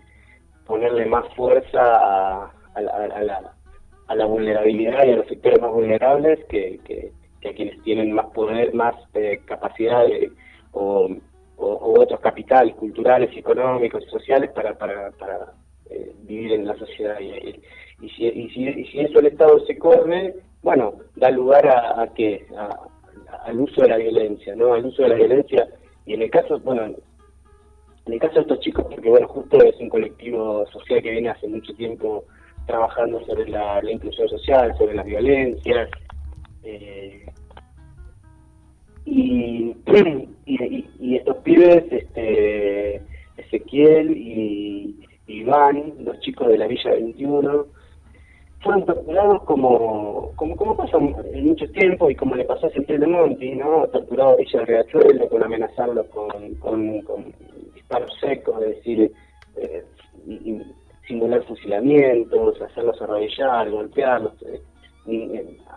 ponerle 0.66 1.06
más 1.06 1.26
fuerza 1.36 1.82
a, 1.82 2.52
la, 4.16 4.26
vulnerabilidad 4.26 5.06
y 5.06 5.12
a 5.12 5.18
los 5.18 5.28
sectores 5.28 5.60
más 5.62 5.72
vulnerables 5.72 6.46
que, 6.46 7.12
a 7.46 7.54
quienes 7.54 7.82
tienen 7.84 8.14
más 8.14 8.28
poder, 8.28 8.74
más 8.74 8.96
eh, 9.14 9.42
capacidad 9.46 10.06
o, 10.72 11.10
otros 11.60 12.20
capitales 12.20 12.76
culturales, 12.76 13.36
económicos 13.36 14.04
y 14.06 14.10
sociales 14.10 14.52
para, 14.52 14.78
para, 14.78 15.12
para 15.12 15.54
eh, 15.90 16.14
vivir 16.24 16.54
en 16.54 16.68
la 16.68 16.76
sociedad. 16.78 17.20
Y, 17.20 17.62
y, 18.02 18.10
si, 18.10 18.26
y, 18.28 18.50
si, 18.50 18.68
y 18.68 18.86
si 18.86 19.00
eso 19.02 19.20
el 19.20 19.28
Estado 19.28 19.60
se 19.66 19.78
corre, 19.78 20.36
bueno, 20.62 20.94
da 21.16 21.30
lugar 21.30 21.68
a, 21.68 22.02
a 22.02 22.14
que 22.14 22.46
al 23.44 23.60
uso 23.60 23.82
de 23.82 23.90
la 23.90 23.98
violencia, 23.98 24.56
¿no? 24.56 24.74
Al 24.74 24.86
uso 24.86 25.04
de 25.04 25.10
la 25.10 25.16
violencia 25.16 25.68
y 26.06 26.14
en 26.14 26.24
el 26.24 26.32
caso, 26.32 26.60
bueno, 26.60 26.84
en 26.86 28.14
el 28.14 28.20
caso 28.20 28.36
de 28.36 28.42
estos 28.42 28.60
chicos, 28.62 28.86
porque 28.90 29.10
bueno, 29.10 29.28
justo 29.28 29.64
es 29.64 29.80
un 29.80 29.90
colectivo 29.90 30.66
social 30.68 31.02
que 31.02 31.12
viene 31.12 31.30
hace 31.30 31.48
mucho 31.48 31.74
tiempo 31.76 32.26
trabajando 32.66 33.24
sobre 33.26 33.48
la, 33.48 33.80
inclusión 33.84 34.28
social, 34.28 34.76
sobre 34.78 34.96
las 34.96 35.06
violencias, 35.06 35.90
eh, 36.64 37.26
y, 39.10 39.76
y, 40.46 41.16
estos 41.16 41.38
pibes, 41.38 41.84
este, 41.92 43.02
Ezequiel 43.38 44.16
y 44.16 45.00
Iván, 45.28 45.94
los 46.00 46.20
chicos 46.20 46.48
de 46.48 46.58
la 46.58 46.68
Villa 46.68 46.92
21, 46.92 47.66
fueron 48.62 48.86
torturados 48.86 49.44
como, 49.44 50.32
como, 50.36 50.56
como 50.56 50.76
pasa 50.76 50.98
en 50.98 51.46
mucho 51.46 51.70
tiempo 51.72 52.10
y 52.10 52.16
como 52.16 52.36
le 52.36 52.44
pasó 52.44 52.68
a 52.68 52.72
Central 52.72 53.00
de 53.00 53.08
Monti, 53.08 53.56
¿no? 53.56 53.88
Torturado 53.88 54.32
a 54.32 54.36
Villa 54.36 54.66
Riachuelo 54.66 55.30
con 55.30 55.44
amenazarlo 55.44 56.06
con, 56.10 56.56
con, 56.56 57.34
disparos 57.74 58.12
secos, 58.20 58.62
es 58.62 58.76
decir, 58.76 59.12
eh, 59.56 59.84
simular 61.08 61.44
fusilamientos, 61.44 62.62
hacerlos 62.62 63.02
arrodillar, 63.02 63.70
golpearlos, 63.72 64.34
eh, 64.44 64.62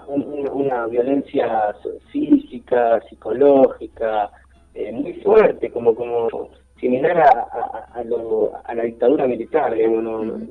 una, 0.09 0.87
violencia 0.87 1.75
física, 2.11 3.01
psicológica, 3.09 4.31
eh, 4.75 4.93
muy 4.93 5.15
fuerte, 5.15 5.71
como 5.71 5.95
como 5.95 6.51
similar 6.81 7.19
a, 7.19 7.89
a, 7.95 8.05
lo, 8.05 8.53
a 8.65 8.75
la 8.75 8.83
dictadura 8.83 9.27
militar, 9.27 9.75
digamos, 9.75 10.03
¿no? 10.03 10.47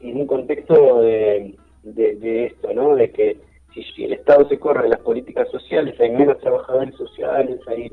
en 0.00 0.16
un 0.16 0.26
contexto 0.26 1.02
de, 1.02 1.56
de, 1.82 2.46
esto, 2.46 2.72
¿no? 2.72 2.94
De 2.96 3.10
que 3.10 3.38
si, 3.74 4.04
el 4.04 4.12
Estado 4.14 4.48
se 4.48 4.58
corre 4.58 4.84
de 4.84 4.90
las 4.90 5.00
políticas 5.00 5.48
sociales, 5.50 5.98
hay 6.00 6.10
menos 6.10 6.38
trabajadores 6.38 6.94
sociales, 6.96 7.60
hay 7.66 7.90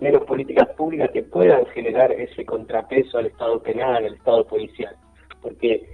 menos 0.00 0.24
políticas 0.24 0.68
públicas 0.76 1.10
que 1.12 1.22
puedan 1.22 1.66
generar 1.66 2.12
ese 2.12 2.44
contrapeso 2.44 3.18
al 3.18 3.26
Estado 3.26 3.60
penal, 3.60 4.04
al 4.04 4.14
Estado 4.14 4.46
policial. 4.46 4.94
Porque 5.40 5.86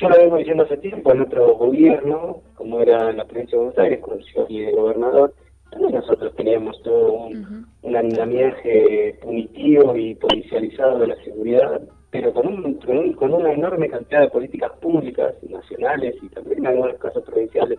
yo 0.00 0.08
lo 0.08 0.16
vengo 0.16 0.36
diciendo 0.36 0.64
hace 0.64 0.76
tiempo 0.78 1.12
en 1.12 1.22
otro 1.22 1.54
gobierno, 1.56 2.42
como 2.54 2.80
era 2.80 3.12
la 3.12 3.24
provincia 3.24 3.58
de 3.58 3.64
Buenos 3.64 3.78
Aires, 3.78 4.00
con 4.00 4.20
el 4.48 4.72
gobernador, 4.72 5.34
también 5.70 5.94
nosotros 5.94 6.34
teníamos 6.36 6.80
todo 6.82 7.12
un, 7.12 7.66
un 7.82 7.96
andamiaje 7.96 9.18
punitivo 9.22 9.96
y 9.96 10.14
policializado 10.14 11.00
de 11.00 11.08
la 11.08 11.16
seguridad 11.24 11.82
pero 12.10 12.32
con, 12.32 12.46
un, 12.46 12.74
con, 13.14 13.34
una 13.34 13.52
enorme 13.52 13.88
cantidad 13.88 14.20
de 14.22 14.28
políticas 14.30 14.72
públicas, 14.80 15.34
nacionales 15.48 16.14
y 16.22 16.28
también 16.28 16.60
en 16.60 16.66
algunos 16.68 16.96
casos 16.98 17.22
provinciales 17.24 17.78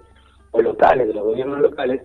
o 0.51 0.61
locales, 0.61 1.07
de 1.07 1.13
los 1.13 1.23
gobiernos 1.23 1.59
locales, 1.59 2.01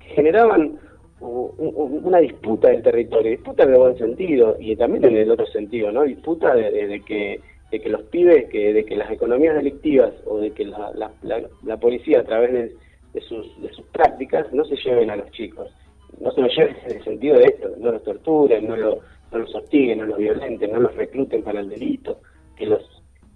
que 0.00 0.08
generaban 0.08 0.78
una 1.20 2.18
disputa 2.18 2.68
del 2.68 2.82
territorio, 2.82 3.30
disputa 3.32 3.64
en 3.64 3.72
el 3.72 3.78
buen 3.78 3.98
sentido 3.98 4.56
y 4.58 4.74
también 4.76 5.04
en 5.04 5.16
el 5.16 5.30
otro 5.30 5.46
sentido, 5.46 5.92
¿no? 5.92 6.02
Disputa 6.04 6.54
de, 6.54 7.02
que 7.06 7.40
de 7.70 7.80
que 7.80 7.88
los 7.88 8.02
pibes, 8.04 8.48
que 8.50 8.72
de 8.72 8.84
que 8.84 8.96
las 8.96 9.10
economías 9.10 9.54
delictivas 9.54 10.12
o 10.26 10.38
de 10.38 10.50
que 10.52 10.64
la, 10.64 10.92
la, 11.22 11.76
policía 11.76 12.20
a 12.20 12.24
través 12.24 12.74
de, 13.12 13.20
sus, 13.20 13.60
de 13.62 13.72
sus 13.72 13.86
prácticas 13.86 14.52
no 14.52 14.64
se 14.64 14.76
lleven 14.76 15.10
a 15.10 15.16
los 15.16 15.30
chicos, 15.30 15.72
no 16.20 16.30
se 16.32 16.40
lo 16.40 16.48
lleven 16.48 16.76
en 16.86 16.96
el 16.96 17.04
sentido 17.04 17.38
de 17.38 17.44
esto, 17.44 17.68
no 17.78 17.92
los 17.92 18.02
torturen, 18.02 18.66
no 18.66 18.76
lo 18.76 19.00
no 19.32 19.38
los 19.38 19.54
hostiguen, 19.54 19.98
no 19.98 20.06
los 20.06 20.18
violenten, 20.18 20.72
no 20.72 20.80
los 20.80 20.94
recluten 20.96 21.42
para 21.42 21.60
el 21.60 21.68
delito, 21.68 22.18
que 22.56 22.66
los 22.66 22.82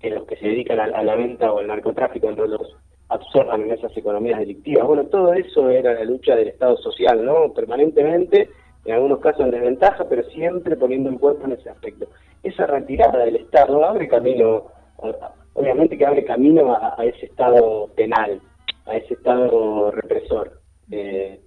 que 0.01 0.11
los 0.11 0.27
que 0.27 0.37
se 0.37 0.49
dedican 0.49 0.79
a, 0.81 1.03
la 1.03 1.15
venta 1.15 1.51
o 1.51 1.61
al 1.61 1.67
narcotráfico 1.67 2.31
no 2.31 2.45
los 2.47 2.77
absorban 3.09 3.63
en 3.63 3.71
esas 3.71 3.97
economías 3.97 4.39
delictivas. 4.39 4.87
Bueno, 4.87 5.05
todo 5.07 5.33
eso 5.33 5.71
era 5.71 5.95
la 5.95 6.05
lucha 6.05 6.37
del 6.37 6.49
Estado 6.49 6.77
social, 6.77 7.25
¿no? 7.25 7.53
Permanentemente, 7.55 8.51
en 8.85 8.95
algunos 8.95 9.21
casos 9.21 9.47
en 9.47 9.53
desventaja, 9.53 10.07
pero 10.07 10.23
siempre 10.25 10.77
poniendo 10.77 11.09
en 11.09 11.17
cuenta 11.17 11.47
en 11.47 11.53
ese 11.53 11.71
aspecto. 11.71 12.07
Esa 12.45 12.67
retirada 12.67 13.25
del 13.25 13.37
Estado 13.37 13.85
abre 13.85 14.07
camino, 14.07 14.67
obviamente 15.55 15.99
que 15.99 16.07
abre 16.07 16.25
camino 16.25 16.75
a, 16.75 16.97
ese 17.05 17.27
Estado 17.27 17.89
penal, 17.97 18.41
a 18.87 18.97
ese 18.97 19.15
Estado 19.15 19.91
represor. 19.91 20.61
Eh, 20.91 21.41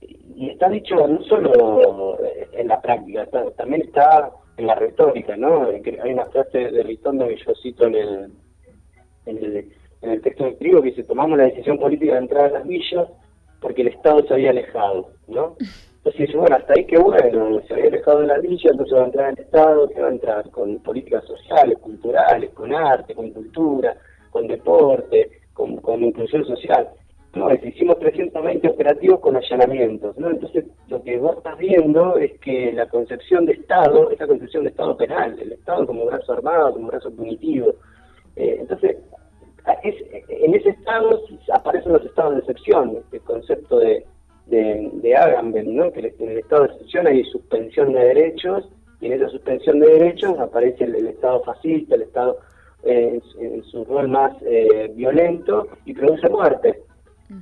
y 0.00 0.50
está 0.50 0.68
dicho 0.68 0.94
no 1.06 1.22
solo 1.22 2.18
en 2.52 2.68
la 2.68 2.80
práctica, 2.82 3.26
también 3.56 3.82
está 3.82 4.30
en 4.56 4.66
la 4.66 4.74
retórica, 4.74 5.36
¿no? 5.36 5.68
Hay 5.68 6.12
una 6.12 6.26
frase 6.26 6.70
de 6.70 6.82
Ritondo 6.82 7.28
que 7.28 7.36
yo 7.36 7.54
cito 7.62 7.86
en 7.86 7.94
el, 7.94 8.32
en 9.26 9.38
el, 9.38 9.72
en 10.02 10.10
el 10.10 10.20
texto 10.22 10.44
de 10.44 10.52
trigo 10.52 10.82
que 10.82 10.90
dice, 10.90 11.04
tomamos 11.04 11.38
la 11.38 11.44
decisión 11.44 11.78
política 11.78 12.14
de 12.14 12.18
entrar 12.18 12.46
a 12.46 12.58
las 12.58 12.66
villas 12.66 13.08
porque 13.60 13.82
el 13.82 13.88
Estado 13.88 14.26
se 14.26 14.34
había 14.34 14.50
alejado, 14.50 15.10
¿no? 15.28 15.56
Entonces 16.06 16.36
bueno, 16.36 16.54
hasta 16.54 16.72
ahí 16.76 16.84
que 16.84 16.98
bueno, 16.98 17.60
se 17.66 17.74
había 17.74 17.86
alejado 17.86 18.20
de 18.20 18.26
la 18.28 18.38
villa, 18.38 18.70
entonces 18.70 18.96
va 18.96 19.02
a 19.02 19.06
entrar 19.06 19.30
el 19.32 19.38
Estado, 19.40 19.88
que 19.88 20.00
va 20.00 20.06
a 20.06 20.12
entrar 20.12 20.50
con 20.50 20.78
políticas 20.78 21.24
sociales, 21.24 21.78
culturales, 21.78 22.50
con 22.50 22.72
arte, 22.72 23.12
con 23.12 23.30
cultura, 23.30 23.96
con 24.30 24.46
deporte, 24.46 25.40
con, 25.52 26.04
inclusión 26.04 26.44
social. 26.44 26.90
No, 27.34 27.52
hicimos 27.52 27.98
320 27.98 28.68
operativos 28.68 29.18
con 29.18 29.34
allanamientos, 29.34 30.16
¿no? 30.16 30.30
Entonces, 30.30 30.66
lo 30.86 31.02
que 31.02 31.18
vos 31.18 31.38
estás 31.38 31.58
viendo 31.58 32.16
es 32.18 32.38
que 32.38 32.72
la 32.72 32.88
concepción 32.88 33.44
de 33.44 33.54
Estado, 33.54 34.08
esta 34.12 34.28
concepción 34.28 34.62
de 34.62 34.70
Estado 34.70 34.96
penal, 34.96 35.36
el 35.40 35.52
Estado 35.52 35.86
como 35.86 36.06
brazo 36.06 36.34
armado, 36.34 36.72
como 36.72 36.86
brazo 36.86 37.10
punitivo, 37.10 37.74
eh, 38.36 38.58
entonces, 38.60 38.96
en 40.28 40.54
ese 40.54 40.68
Estado 40.68 41.20
aparecen 41.52 41.94
los 41.94 42.04
estados 42.04 42.34
de 42.34 42.38
excepción, 42.38 43.02
el 43.10 43.20
concepto 43.22 43.80
de, 43.80 44.06
de, 44.46 44.90
de 44.94 45.16
Agamben, 45.16 45.76
¿no? 45.76 45.92
Que 45.92 46.14
en 46.18 46.30
el 46.30 46.38
estado 46.38 46.64
de 46.64 46.72
excepción 46.72 47.06
hay 47.06 47.24
suspensión 47.24 47.92
de 47.92 48.00
derechos, 48.00 48.68
y 49.00 49.06
en 49.06 49.12
esa 49.14 49.28
suspensión 49.28 49.78
de 49.80 49.88
derechos 49.88 50.38
aparece 50.38 50.84
el, 50.84 51.06
Estado 51.06 51.42
fascista, 51.42 51.94
el 51.96 52.02
Estado 52.02 52.38
eh, 52.82 53.20
en, 53.38 53.62
su 53.64 53.84
rol 53.84 54.08
más 54.08 54.32
eh, 54.42 54.90
violento, 54.94 55.68
y 55.84 55.92
produce 55.92 56.28
muerte 56.28 56.82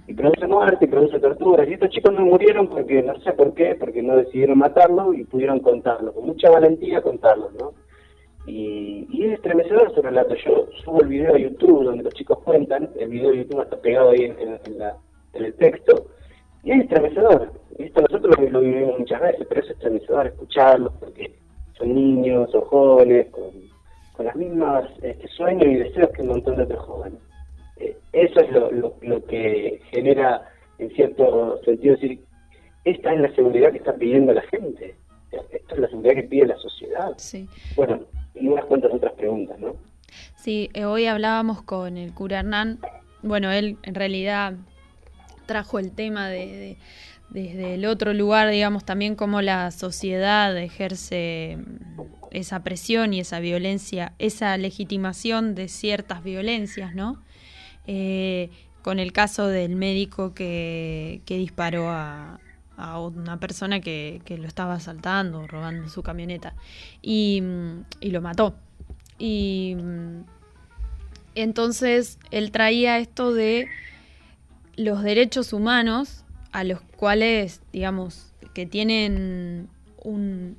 y 0.07 0.15
produce 0.15 0.47
muerte, 0.47 0.85
y 0.85 0.89
produce 0.89 1.19
torturas. 1.19 1.69
Y 1.69 1.75
estos 1.75 1.91
chicos 1.91 2.13
no 2.13 2.23
murieron 2.23 2.69
porque, 2.69 3.03
no 3.03 3.19
sé 3.21 3.33
por 3.33 3.55
qué, 3.55 3.77
porque 3.79 4.03
no 4.03 4.17
decidieron 4.17 4.59
matarlo 4.59 5.13
y 5.13 5.25
pudieron 5.25 5.61
contarlo, 5.61 6.13
con 6.13 6.27
mucha 6.27 6.51
valentía 6.51 7.03
contarlo, 7.03 7.51
¿no? 7.59 7.75
Y, 8.47 9.07
y 9.11 9.25
es 9.25 9.33
estremecedor 9.35 9.91
ese 9.91 10.03
relato. 10.03 10.35
Yo 10.35 10.67
subo 10.85 11.01
el 11.01 11.09
video 11.09 11.35
a 11.35 11.39
YouTube 11.39 11.85
donde 11.85 12.05
los 12.05 12.15
chicos 12.15 12.39
cuentan, 12.41 12.91
el 12.99 13.09
video 13.09 13.31
de 13.31 13.39
YouTube 13.39 13.63
está 13.63 13.77
pegado 13.81 14.11
ahí 14.11 14.25
en, 14.25 14.79
la, 14.79 14.97
en 15.33 15.45
el 15.45 15.55
texto, 15.55 16.07
y 16.65 16.73
es 16.73 16.81
estremecedor. 16.81 17.53
Esto 17.79 18.01
nosotros 18.01 18.51
lo, 18.51 18.61
vivimos 18.61 18.99
muchas 18.99 19.21
veces, 19.21 19.47
pero 19.49 19.61
es 19.61 19.71
estremecedor 19.71 20.27
escucharlos 20.29 20.93
porque 20.99 21.35
son 21.77 21.95
niños 21.95 22.55
o 22.55 22.61
jóvenes 22.63 23.27
con, 23.31 23.51
con 24.13 24.27
las 24.27 24.37
mismas 24.37 24.89
este, 25.03 25.29
sueños 25.29 25.67
y 25.67 25.75
deseos 25.75 26.11
que 26.11 26.23
un 26.23 26.29
montón 26.29 26.57
de 26.57 26.63
otros 26.63 26.85
jóvenes. 26.85 27.19
Eh, 27.77 27.97
eso 28.13 28.41
es 28.41 28.51
lo, 28.53 28.71
lo, 29.03 29.25
que 29.27 29.81
genera, 29.91 30.49
en 30.79 30.91
cierto 30.91 31.61
sentido, 31.65 31.97
decir, 31.97 32.21
esta 32.85 33.13
es 33.13 33.21
la 33.21 33.35
seguridad 33.35 33.73
que 33.73 33.79
está 33.79 33.95
pidiendo 33.95 34.33
la 34.33 34.43
gente, 34.43 34.95
esta 35.33 35.75
es 35.75 35.81
la 35.81 35.89
seguridad 35.89 36.15
que 36.15 36.23
pide 36.23 36.47
la 36.47 36.57
sociedad. 36.57 37.17
Bueno, 37.77 38.01
y 38.35 38.47
unas 38.47 38.65
cuantas 38.67 38.93
otras 38.93 39.13
preguntas, 39.15 39.59
¿no? 39.59 39.75
Sí, 40.37 40.71
eh, 40.75 40.85
hoy 40.85 41.07
hablábamos 41.07 41.63
con 41.63 41.97
el 41.97 42.15
cura 42.15 42.41
Hernán, 42.41 42.79
bueno, 43.23 43.51
él 43.51 43.79
en 43.83 43.95
realidad 43.95 44.55
trajo 45.47 45.79
el 45.79 45.93
tema 45.93 46.29
de, 46.29 46.77
desde 47.31 47.75
el 47.75 47.87
otro 47.87 48.13
lugar, 48.13 48.51
digamos, 48.51 48.85
también 48.85 49.17
cómo 49.17 49.43
la 49.43 49.71
sociedad 49.71 50.57
ejerce 50.57 51.59
esa 52.31 52.63
presión 52.63 53.13
y 53.15 53.21
esa 53.21 53.41
violencia, 53.41 54.15
esa 54.19 54.57
legitimación 54.57 55.55
de 55.55 55.69
ciertas 55.69 56.23
violencias, 56.23 56.95
¿no? 56.95 57.23
Eh, 57.87 58.51
con 58.83 58.99
el 58.99 59.13
caso 59.13 59.47
del 59.47 59.77
médico 59.77 60.35
que, 60.35 61.23
disparó 61.27 61.89
a, 61.89 62.39
una 62.77 63.39
persona 63.39 63.81
que, 63.81 64.21
lo 64.29 64.47
estaba 64.47 64.75
asaltando, 64.75 65.47
robando 65.47 65.89
su 65.89 66.03
camioneta, 66.03 66.55
y, 67.01 67.43
lo 68.03 68.21
mató. 68.21 68.57
Y 69.19 69.77
mm, 69.77 70.25
entonces 71.35 72.19
él 72.31 72.51
traía 72.51 72.99
esto 72.99 73.33
de 73.33 73.69
los 74.77 75.03
derechos 75.03 75.53
humanos 75.53 76.25
a 76.53 76.65
los 76.65 76.81
cuales, 76.83 77.61
digamos, 77.73 78.33
que 78.55 78.67
tienen 78.67 79.69
un, 80.03 80.57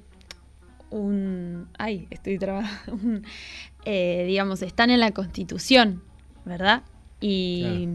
un 0.89 1.67
ay, 1.77 2.07
estoy 2.09 2.37
trabajando, 2.37 3.21
eh, 3.85 4.25
digamos, 4.27 4.61
están 4.61 4.89
en 4.89 4.99
la 4.99 5.11
Constitución, 5.11 6.03
¿verdad? 6.43 6.83
Y, 7.21 7.87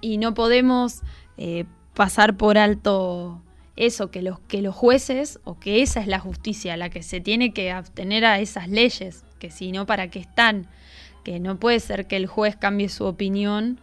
y 0.00 0.18
no 0.18 0.34
podemos 0.34 1.02
eh, 1.36 1.64
pasar 1.94 2.36
por 2.36 2.58
alto 2.58 3.42
eso, 3.76 4.10
que 4.10 4.22
los, 4.22 4.40
que 4.40 4.62
los 4.62 4.74
jueces, 4.74 5.38
o 5.44 5.58
que 5.58 5.82
esa 5.82 6.00
es 6.00 6.06
la 6.06 6.18
justicia, 6.18 6.76
la 6.76 6.88
que 6.88 7.02
se 7.02 7.20
tiene 7.20 7.52
que 7.52 7.70
abstener 7.70 8.24
a 8.24 8.40
esas 8.40 8.68
leyes, 8.68 9.24
que 9.38 9.50
si 9.50 9.70
no, 9.70 9.84
¿para 9.84 10.08
qué 10.08 10.18
están? 10.18 10.66
Que 11.24 11.40
no 11.40 11.58
puede 11.58 11.80
ser 11.80 12.06
que 12.06 12.16
el 12.16 12.26
juez 12.26 12.56
cambie 12.56 12.88
su 12.88 13.04
opinión 13.04 13.80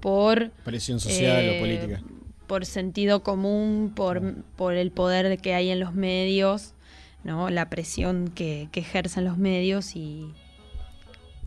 por... 0.00 0.50
Presión 0.64 1.00
social 1.00 1.48
o 1.48 1.52
eh, 1.52 1.60
política. 1.60 2.02
Por 2.46 2.66
sentido 2.66 3.22
común, 3.22 3.92
por, 3.94 4.42
por 4.56 4.74
el 4.74 4.90
poder 4.90 5.38
que 5.38 5.54
hay 5.54 5.70
en 5.70 5.80
los 5.80 5.94
medios, 5.94 6.74
¿no? 7.22 7.50
La 7.50 7.70
presión 7.70 8.28
que, 8.34 8.68
que 8.72 8.80
ejercen 8.80 9.24
los 9.24 9.38
medios 9.38 9.94
y, 9.94 10.32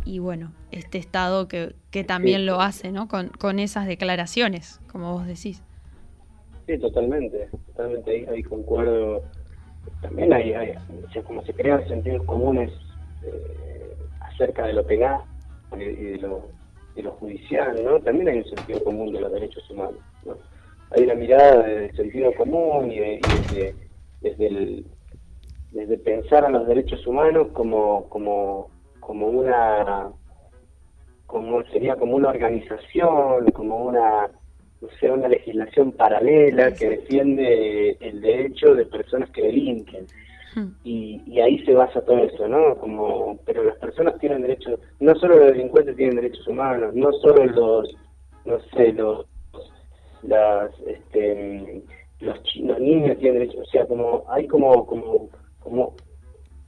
y 0.05 0.19
bueno, 0.19 0.53
este 0.71 0.97
Estado 0.97 1.47
que, 1.47 1.75
que 1.91 2.03
también 2.03 2.45
lo 2.45 2.61
hace, 2.61 2.91
¿no? 2.91 3.07
Con, 3.07 3.29
con 3.29 3.59
esas 3.59 3.85
declaraciones, 3.87 4.79
como 4.91 5.13
vos 5.13 5.27
decís. 5.27 5.61
Sí, 6.67 6.77
totalmente, 6.77 7.49
totalmente, 7.67 8.25
ahí, 8.29 8.43
concuerdo. 8.43 9.23
También 10.01 10.31
hay, 10.31 10.53
hay 10.53 10.73
como 11.25 11.43
se 11.43 11.53
crean 11.53 11.85
sentidos 11.89 12.25
comunes 12.25 12.71
eh, 13.23 13.97
acerca 14.21 14.65
de 14.65 14.73
lo 14.73 14.85
penal 14.85 15.21
y 15.75 15.83
de 15.83 16.17
lo, 16.19 16.47
de 16.95 17.03
lo 17.03 17.11
judicial, 17.13 17.83
¿no? 17.83 17.99
También 17.99 18.29
hay 18.29 18.37
un 18.39 18.45
sentido 18.45 18.83
común 18.83 19.13
de 19.13 19.21
los 19.21 19.31
derechos 19.31 19.69
humanos, 19.69 19.99
¿no? 20.25 20.37
Hay 20.91 21.03
una 21.03 21.15
mirada 21.15 21.63
del 21.63 21.95
sentido 21.95 22.33
común 22.33 22.91
y, 22.91 22.99
desde, 22.99 23.75
desde, 24.21 24.47
el, 24.47 24.85
desde 25.71 25.97
pensar 25.97 26.45
a 26.45 26.49
los 26.49 26.67
derechos 26.67 27.05
humanos 27.07 27.47
como, 27.53 28.07
como, 28.09 28.69
como 28.99 29.27
una 29.27 30.11
como 31.25 31.63
sería 31.63 31.95
como 31.95 32.15
una 32.15 32.29
organización, 32.29 33.49
como 33.53 33.85
una 33.85 34.29
sea, 34.99 35.13
una 35.13 35.27
legislación 35.27 35.91
paralela 35.91 36.73
que 36.73 36.89
defiende 36.89 37.97
el 37.99 38.21
derecho 38.21 38.75
de 38.75 38.85
personas 38.85 39.29
que 39.31 39.43
delinquen. 39.43 40.05
Y, 40.83 41.21
y, 41.25 41.39
ahí 41.39 41.63
se 41.65 41.73
basa 41.73 42.01
todo 42.01 42.17
eso, 42.17 42.47
¿no? 42.47 42.75
Como, 42.77 43.39
pero 43.45 43.63
las 43.63 43.77
personas 43.77 44.19
tienen 44.19 44.41
derechos, 44.41 44.79
no 44.99 45.15
solo 45.15 45.37
los 45.37 45.47
delincuentes 45.47 45.95
tienen 45.95 46.15
derechos 46.15 46.47
humanos, 46.47 46.93
no 46.93 47.11
solo 47.13 47.45
los, 47.45 47.95
no 48.45 48.59
sé, 48.75 48.93
los, 48.93 49.25
las, 50.21 50.71
este, 50.85 51.83
los, 52.19 52.37
los 52.55 52.79
niños 52.79 53.17
tienen 53.17 53.39
derechos, 53.39 53.67
o 53.67 53.71
sea, 53.71 53.85
como, 53.87 54.23
hay 54.27 54.47
como, 54.47 54.85
como, 54.85 55.29
como 55.59 55.95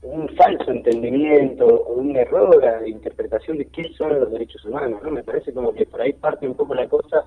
un 0.02 0.28
falso 0.36 0.70
entendimiento 0.70 1.66
o 1.66 1.94
un 1.94 2.16
error 2.16 2.60
de 2.80 2.90
interpretación 2.90 3.58
de 3.58 3.66
qué 3.66 3.88
son 3.96 4.20
los 4.20 4.30
derechos 4.30 4.64
humanos, 4.64 5.02
¿no? 5.02 5.10
Me 5.10 5.24
parece 5.24 5.52
como 5.52 5.72
que 5.72 5.86
por 5.86 6.00
ahí 6.00 6.12
parte 6.12 6.46
un 6.46 6.54
poco 6.54 6.74
la 6.74 6.88
cosa 6.88 7.24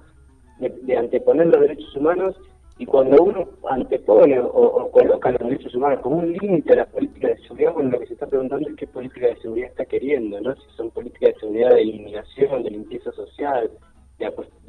de, 0.59 0.97
anteponer 0.97 1.47
los 1.47 1.61
derechos 1.61 1.95
humanos 1.95 2.35
y 2.79 2.85
cuando 2.85 3.21
uno 3.21 3.45
antepone 3.69 4.39
o, 4.39 4.89
coloca 4.89 5.31
los 5.31 5.41
derechos 5.41 5.75
humanos 5.75 5.99
como 5.99 6.19
un 6.19 6.31
límite 6.31 6.71
a 6.73 6.77
la 6.77 6.85
política 6.85 7.27
de 7.27 7.37
seguridad, 7.39 7.73
bueno, 7.73 7.89
lo 7.89 7.99
que 7.99 8.07
se 8.07 8.13
está 8.13 8.25
preguntando 8.25 8.69
es 8.69 8.75
qué 8.77 8.87
política 8.87 9.27
de 9.27 9.35
seguridad 9.41 9.69
está 9.69 9.85
queriendo, 9.85 10.39
¿no? 10.39 10.55
Si 10.55 10.61
son 10.77 10.89
políticas 10.91 11.33
de 11.33 11.39
seguridad 11.41 11.71
de 11.71 11.81
eliminación, 11.81 12.63
de 12.63 12.71
limpieza 12.71 13.11
social, 13.11 13.69
de 14.17 14.25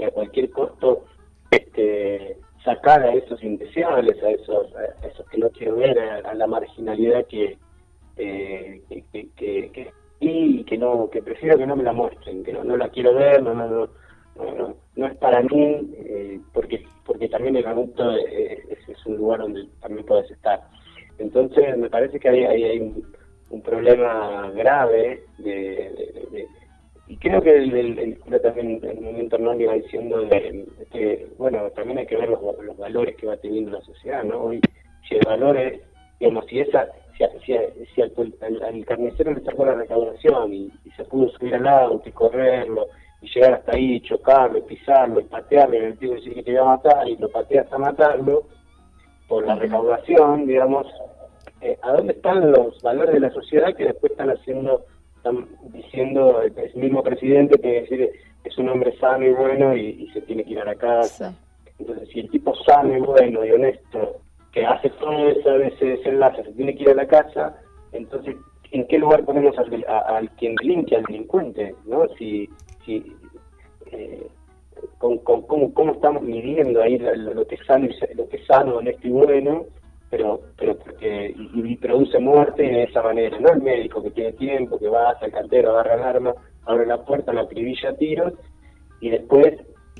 a, 0.06 0.10
cualquier 0.10 0.50
costo 0.50 1.04
este, 1.52 2.36
sacar 2.64 3.00
a 3.00 3.14
esos 3.14 3.40
indeseables, 3.44 4.20
a 4.24 4.30
esos, 4.30 4.74
a 4.74 5.06
esos 5.06 5.24
que 5.28 5.38
no 5.38 5.48
quiero 5.50 5.76
ver, 5.76 5.96
a, 6.00 6.34
la 6.34 6.48
marginalidad 6.48 7.24
que, 7.26 7.58
eh, 8.16 8.82
que, 8.88 9.28
que, 9.36 9.92
y 10.18 10.64
que 10.64 10.76
no 10.76 11.08
que 11.10 11.22
prefiero 11.22 11.56
que 11.56 11.66
no 11.66 11.76
me 11.76 11.84
la 11.84 11.92
muestren, 11.92 12.42
que 12.42 12.52
no, 12.52 12.64
no 12.64 12.76
la 12.76 12.88
quiero 12.88 13.14
ver, 13.14 13.40
no, 13.40 13.54
no, 13.54 13.68
no 13.68 13.99
no, 14.56 14.76
no 14.96 15.06
es 15.06 15.16
para 15.16 15.42
mí, 15.42 15.92
eh, 15.96 16.40
porque 16.52 16.84
porque 17.10 17.28
también 17.28 17.56
el 17.56 17.66
adulto 17.66 18.08
es, 18.12 18.88
es, 18.88 19.04
un 19.04 19.16
lugar 19.16 19.40
donde 19.40 19.66
también 19.80 20.06
puedes 20.06 20.30
estar. 20.30 20.60
Entonces 21.18 21.76
me 21.76 21.90
parece 21.90 22.20
que 22.20 22.28
hay, 22.28 22.44
hay, 22.44 22.78
un, 22.78 23.62
problema 23.62 24.48
grave 24.54 25.24
de, 25.38 26.46
y 27.08 27.16
creo 27.16 27.42
que 27.42 27.50
el, 27.56 27.98
el, 27.98 28.40
también 28.40 28.78
en 28.84 28.98
un 28.98 29.04
momento 29.06 29.38
no 29.38 29.60
iba 29.60 29.74
diciendo 29.74 30.24
que, 30.92 31.26
bueno, 31.36 31.68
también 31.70 31.98
hay 31.98 32.06
que 32.06 32.16
ver 32.16 32.28
los, 32.28 32.40
los, 32.62 32.76
valores 32.76 33.16
que 33.16 33.26
va 33.26 33.36
teniendo 33.36 33.72
la 33.72 33.80
sociedad, 33.80 34.22
¿no? 34.22 34.44
Hoy, 34.44 34.60
si 35.08 35.16
el 35.16 35.22
valor 35.26 35.56
es, 35.56 35.80
digamos, 36.20 36.46
si 36.46 36.60
esa, 36.60 36.86
si, 37.18 37.24
si, 37.44 37.54
si 37.92 38.02
al, 38.02 38.84
carnicero 38.86 39.34
le 39.34 39.40
sacó 39.40 39.66
la 39.66 39.74
recaudación 39.74 40.54
y, 40.54 40.72
y, 40.84 40.90
se 40.96 41.02
pudo 41.06 41.28
subir 41.30 41.56
al 41.56 41.66
auto 41.66 42.08
y 42.08 42.12
correrlo 42.12 42.86
y 43.22 43.28
llegar 43.28 43.54
hasta 43.54 43.72
ahí, 43.72 44.00
chocarlo, 44.00 44.64
pisarlo, 44.64 45.20
y 45.20 45.24
patearlo, 45.24 45.76
y 45.76 45.78
el 45.78 45.98
tipo 45.98 46.14
decir 46.14 46.34
que 46.34 46.42
te 46.42 46.52
iba 46.52 46.62
a 46.62 46.76
matar, 46.76 47.08
y 47.08 47.16
lo 47.16 47.28
patea 47.28 47.62
hasta 47.62 47.78
matarlo, 47.78 48.44
por 49.28 49.46
la 49.46 49.54
recaudación, 49.54 50.46
digamos, 50.46 50.86
eh, 51.60 51.78
¿a 51.82 51.92
dónde 51.92 52.14
están 52.14 52.50
los 52.50 52.80
valores 52.82 53.14
de 53.14 53.20
la 53.20 53.30
sociedad 53.30 53.74
que 53.76 53.84
después 53.84 54.12
están 54.12 54.30
haciendo, 54.30 54.84
están 55.16 55.46
diciendo 55.72 56.42
el, 56.42 56.52
mismo 56.74 57.02
presidente 57.02 57.60
que 57.60 57.82
decir 57.82 58.10
es 58.42 58.58
un 58.58 58.70
hombre 58.70 58.96
sano 58.98 59.26
y 59.26 59.32
bueno 59.32 59.76
y, 59.76 60.08
se 60.12 60.22
tiene 60.22 60.44
que 60.44 60.52
ir 60.52 60.60
a 60.60 60.64
la 60.64 60.74
casa? 60.74 61.34
Entonces, 61.78 62.08
si 62.08 62.20
el 62.20 62.30
tipo 62.30 62.54
sano 62.64 62.96
y 62.96 63.00
bueno 63.00 63.44
y 63.44 63.52
honesto, 63.52 64.16
que 64.52 64.66
hace 64.66 64.90
todo 64.90 65.28
ese, 65.28 65.66
ese 65.66 65.84
desenlace, 65.84 66.42
se 66.42 66.52
tiene 66.52 66.74
que 66.74 66.82
ir 66.82 66.90
a 66.90 66.94
la 66.94 67.06
casa, 67.06 67.56
entonces, 67.92 68.34
¿en 68.72 68.86
qué 68.86 68.98
lugar 68.98 69.24
ponemos 69.24 69.56
al, 69.58 70.30
quien 70.30 70.54
delinque, 70.56 70.96
al 70.96 71.04
delincuente? 71.04 71.74
¿no? 71.86 72.06
Si 72.18 72.48
si, 72.84 73.14
eh, 73.92 74.26
con, 74.98 75.18
con, 75.18 75.42
cómo, 75.42 75.92
estamos 75.92 76.22
midiendo 76.22 76.82
ahí 76.82 76.98
lo, 76.98 77.46
que 77.46 77.54
es 77.56 77.66
sano, 77.66 77.88
lo 78.14 78.28
que 78.28 78.36
es 78.36 78.46
sano, 78.46 78.76
honesto 78.76 79.06
y 79.06 79.10
bueno, 79.10 79.66
pero 80.08 80.40
pero 80.56 80.76
porque 80.76 81.34
y, 81.36 81.76
produce 81.76 82.18
muerte 82.18 82.62
de 82.62 82.84
esa 82.84 83.02
manera, 83.02 83.38
no 83.38 83.50
el 83.52 83.62
médico 83.62 84.02
que 84.02 84.10
tiene 84.10 84.32
tiempo, 84.32 84.78
que 84.78 84.88
va 84.88 85.10
hasta 85.10 85.26
el 85.26 85.32
cantero, 85.32 85.70
agarra 85.70 85.94
el 85.94 86.02
arma, 86.02 86.34
abre 86.66 86.86
la 86.86 87.04
puerta, 87.04 87.32
la 87.32 87.42
acribilla 87.42 87.90
a 87.90 87.96
tiros 87.96 88.32
y 89.00 89.10
después 89.10 89.54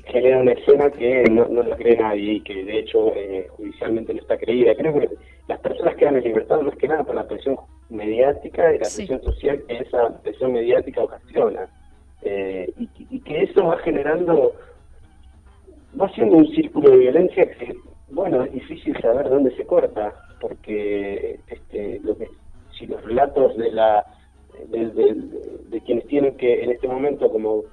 genera 0.05 0.39
una 0.39 0.53
escena 0.53 0.89
que 0.89 1.23
no, 1.29 1.47
no 1.47 1.63
la 1.63 1.75
cree 1.75 1.97
nadie 1.97 2.33
y 2.33 2.41
que 2.41 2.63
de 2.63 2.79
hecho 2.79 3.13
eh, 3.15 3.47
judicialmente 3.51 4.13
no 4.13 4.21
está 4.21 4.37
creída. 4.37 4.75
Creo 4.75 4.93
que 4.93 5.09
las 5.51 5.59
personas 5.59 5.95
quedan 5.95 6.15
en 6.15 6.23
libertad 6.23 6.61
más 6.61 6.77
que 6.77 6.87
nada 6.87 7.03
por 7.03 7.13
la 7.13 7.27
presión 7.27 7.57
mediática 7.89 8.73
y 8.73 8.79
la 8.79 8.87
presión 8.87 9.21
social 9.21 9.61
que 9.67 9.79
esa 9.79 10.17
presión 10.21 10.53
mediática 10.53 11.03
ocasiona. 11.03 11.67
Eh, 12.21 12.71
y, 12.77 13.19
que 13.19 13.43
eso 13.43 13.65
va 13.65 13.77
generando, 13.79 14.53
va 15.99 16.07
siendo 16.13 16.37
un 16.37 16.47
círculo 16.47 16.91
de 16.91 16.97
violencia 16.99 17.51
que, 17.51 17.75
bueno, 18.11 18.43
es 18.43 18.53
difícil 18.53 18.95
saber 19.01 19.27
dónde 19.27 19.53
se 19.57 19.65
corta, 19.65 20.13
porque 20.39 21.39
este, 21.47 21.99
lo 22.01 22.17
que, 22.17 22.29
si 22.77 22.87
los 22.87 23.03
relatos 23.03 23.57
de 23.57 23.71
la 23.71 24.05
de, 24.69 25.81
quienes 25.85 26.07
tienen 26.07 26.37
que 26.37 26.63
en 26.63 26.71
este 26.71 26.87
momento 26.87 27.29
como 27.29 27.63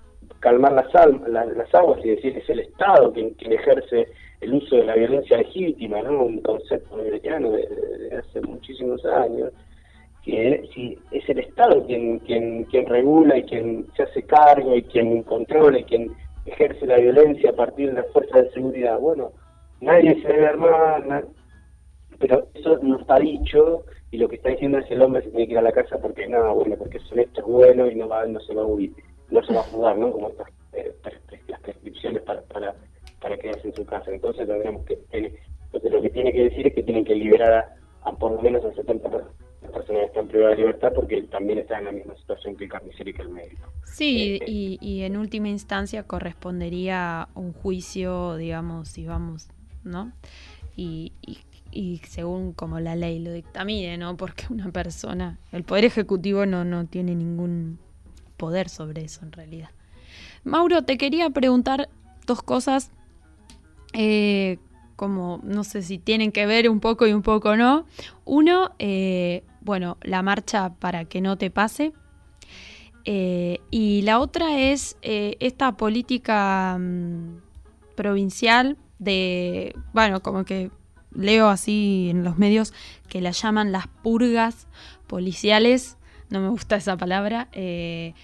calmar 0.40 0.72
las, 0.72 0.88
las 1.28 1.74
aguas 1.74 2.04
y 2.04 2.10
decir 2.10 2.36
es 2.38 2.48
el 2.48 2.60
Estado 2.60 3.12
quien, 3.12 3.34
quien 3.34 3.52
ejerce 3.52 4.08
el 4.40 4.54
uso 4.54 4.76
de 4.76 4.84
la 4.84 4.94
violencia 4.94 5.38
legítima, 5.38 6.02
¿no? 6.02 6.24
un 6.24 6.40
concepto 6.40 6.94
americano 6.94 7.50
de, 7.50 7.66
de 7.66 8.16
hace 8.16 8.40
muchísimos 8.42 9.04
años, 9.04 9.52
que 10.22 10.68
si 10.74 10.98
es 11.10 11.28
el 11.28 11.38
Estado 11.40 11.84
quien, 11.86 12.18
quien, 12.20 12.64
quien 12.64 12.86
regula 12.86 13.38
y 13.38 13.44
quien 13.44 13.86
se 13.96 14.02
hace 14.02 14.22
cargo 14.24 14.76
y 14.76 14.82
quien 14.82 15.22
controla 15.22 15.78
y 15.78 15.84
quien 15.84 16.12
ejerce 16.46 16.86
la 16.86 16.98
violencia 16.98 17.50
a 17.50 17.54
partir 17.56 17.88
de 17.88 18.02
las 18.02 18.12
fuerzas 18.12 18.44
de 18.44 18.50
seguridad. 18.52 18.98
Bueno, 18.98 19.32
nadie 19.80 20.20
se 20.20 20.28
debe 20.28 20.46
armar, 20.46 21.26
pero 22.18 22.48
eso 22.54 22.78
no 22.82 22.98
está 22.98 23.18
dicho 23.18 23.84
y 24.10 24.18
lo 24.18 24.28
que 24.28 24.36
está 24.36 24.50
diciendo 24.50 24.78
es 24.78 24.90
el 24.90 25.02
hombre 25.02 25.22
se 25.22 25.30
tiene 25.30 25.46
que 25.46 25.52
ir 25.52 25.58
a 25.58 25.62
la 25.62 25.72
casa 25.72 25.98
porque 25.98 26.26
nada, 26.26 26.50
bueno, 26.50 26.76
porque 26.76 26.98
es 26.98 27.12
honesto, 27.12 27.40
es 27.40 27.46
bueno 27.46 27.90
y 27.90 27.94
no 27.94 28.08
va, 28.08 28.26
no 28.26 28.40
se 28.40 28.54
va 28.54 28.62
a 28.62 28.66
huir, 28.66 28.92
no 29.30 29.42
se 29.42 29.52
va 29.52 29.60
a 29.60 29.64
jugar, 29.64 29.98
¿no? 29.98 30.10
Como 30.12 30.28
estas 30.28 30.48
eh, 30.72 30.92
las 31.48 31.60
prescripciones 31.60 32.22
para, 32.22 32.42
para, 32.42 32.74
para 33.20 33.36
quedarse 33.38 33.68
en 33.68 33.74
su 33.74 33.84
casa. 33.84 34.10
Entonces 34.10 34.46
tendríamos 34.46 34.84
que, 34.86 34.98
entonces 35.12 35.92
lo 35.92 36.02
que 36.02 36.10
tiene 36.10 36.32
que 36.32 36.44
decir 36.44 36.66
es 36.66 36.74
que 36.74 36.82
tienen 36.82 37.04
que 37.04 37.14
liberar 37.14 37.76
a, 38.02 38.12
por 38.12 38.32
lo 38.32 38.42
menos 38.42 38.64
al 38.64 38.74
70% 38.74 39.24
las 39.60 39.72
personas 39.72 40.06
están 40.06 40.28
privadas 40.28 40.56
de 40.56 40.62
libertad 40.62 40.92
porque 40.94 41.22
también 41.22 41.58
están 41.58 41.80
en 41.80 41.84
la 41.86 41.92
misma 41.92 42.16
situación 42.16 42.56
que 42.56 42.64
el 42.64 42.70
carnicero 42.70 43.10
y 43.10 43.12
que 43.12 43.22
el 43.22 43.28
médico. 43.28 43.72
Sí, 43.84 44.38
eh, 44.40 44.44
y, 44.46 44.78
y, 44.80 45.02
en 45.02 45.16
última 45.16 45.48
instancia 45.48 46.04
correspondería 46.04 47.28
un 47.34 47.52
juicio, 47.52 48.36
digamos, 48.36 48.88
si 48.88 49.04
vamos, 49.04 49.48
¿no? 49.82 50.12
Y, 50.76 51.12
y 51.70 51.98
según 52.08 52.52
como 52.52 52.80
la 52.80 52.96
ley 52.96 53.18
lo 53.18 53.32
dictamine, 53.32 53.98
¿no? 53.98 54.16
Porque 54.16 54.46
una 54.50 54.70
persona, 54.70 55.38
el 55.52 55.64
Poder 55.64 55.84
Ejecutivo 55.84 56.46
no, 56.46 56.64
no 56.64 56.86
tiene 56.86 57.14
ningún 57.14 57.78
poder 58.36 58.68
sobre 58.68 59.04
eso 59.04 59.24
en 59.24 59.32
realidad. 59.32 59.70
Mauro, 60.44 60.82
te 60.82 60.96
quería 60.96 61.28
preguntar 61.30 61.88
dos 62.26 62.42
cosas, 62.42 62.90
eh, 63.92 64.58
como 64.96 65.40
no 65.42 65.64
sé 65.64 65.82
si 65.82 65.98
tienen 65.98 66.32
que 66.32 66.46
ver 66.46 66.68
un 66.68 66.80
poco 66.80 67.06
y 67.06 67.12
un 67.12 67.22
poco 67.22 67.56
no. 67.56 67.86
Uno, 68.24 68.72
eh, 68.78 69.44
bueno, 69.60 69.96
la 70.02 70.22
marcha 70.22 70.74
para 70.74 71.04
que 71.04 71.20
no 71.20 71.36
te 71.36 71.50
pase. 71.50 71.92
Eh, 73.04 73.60
y 73.70 74.02
la 74.02 74.18
otra 74.18 74.58
es 74.58 74.96
esta 75.02 75.76
política 75.76 76.76
mm, 76.78 77.38
provincial 77.94 78.76
de, 78.98 79.74
bueno, 79.92 80.20
como 80.20 80.44
que 80.44 80.70
leo 81.14 81.48
así 81.48 82.08
en 82.10 82.24
los 82.24 82.38
medios 82.38 82.72
que 83.08 83.20
la 83.20 83.30
llaman 83.30 83.72
las 83.72 83.86
purgas 83.86 84.66
policiales, 85.06 85.96
no 86.30 86.40
me 86.40 86.48
gusta 86.48 86.76
esa 86.76 86.96
palabra, 86.96 87.48
eh, 87.52 88.14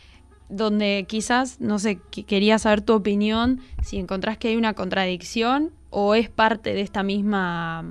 donde 0.48 1.06
quizás, 1.08 1.60
no 1.60 1.78
sé, 1.78 1.98
quería 2.26 2.58
saber 2.58 2.82
tu 2.82 2.94
opinión, 2.94 3.60
si 3.82 3.98
encontrás 3.98 4.38
que 4.38 4.48
hay 4.48 4.56
una 4.56 4.74
contradicción 4.74 5.72
o 5.90 6.14
es 6.14 6.28
parte 6.28 6.74
de 6.74 6.80
esta 6.80 7.02
misma, 7.02 7.84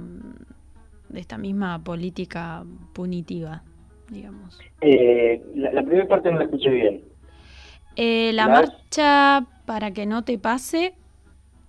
de 1.09 1.19
esta 1.19 1.37
misma 1.37 1.83
política 1.83 2.63
punitiva, 2.93 3.63
digamos. 4.09 4.59
Eh, 4.81 5.41
la, 5.55 5.83
primera 5.83 6.07
parte 6.07 6.31
no 6.31 6.39
la 6.39 6.45
escuché 6.45 6.69
bien. 6.69 7.01
Eh, 7.95 8.31
la 8.33 8.47
marcha 8.47 9.45
para 9.65 9.91
que 9.91 10.05
no 10.05 10.23
te 10.23 10.37
pase 10.37 10.95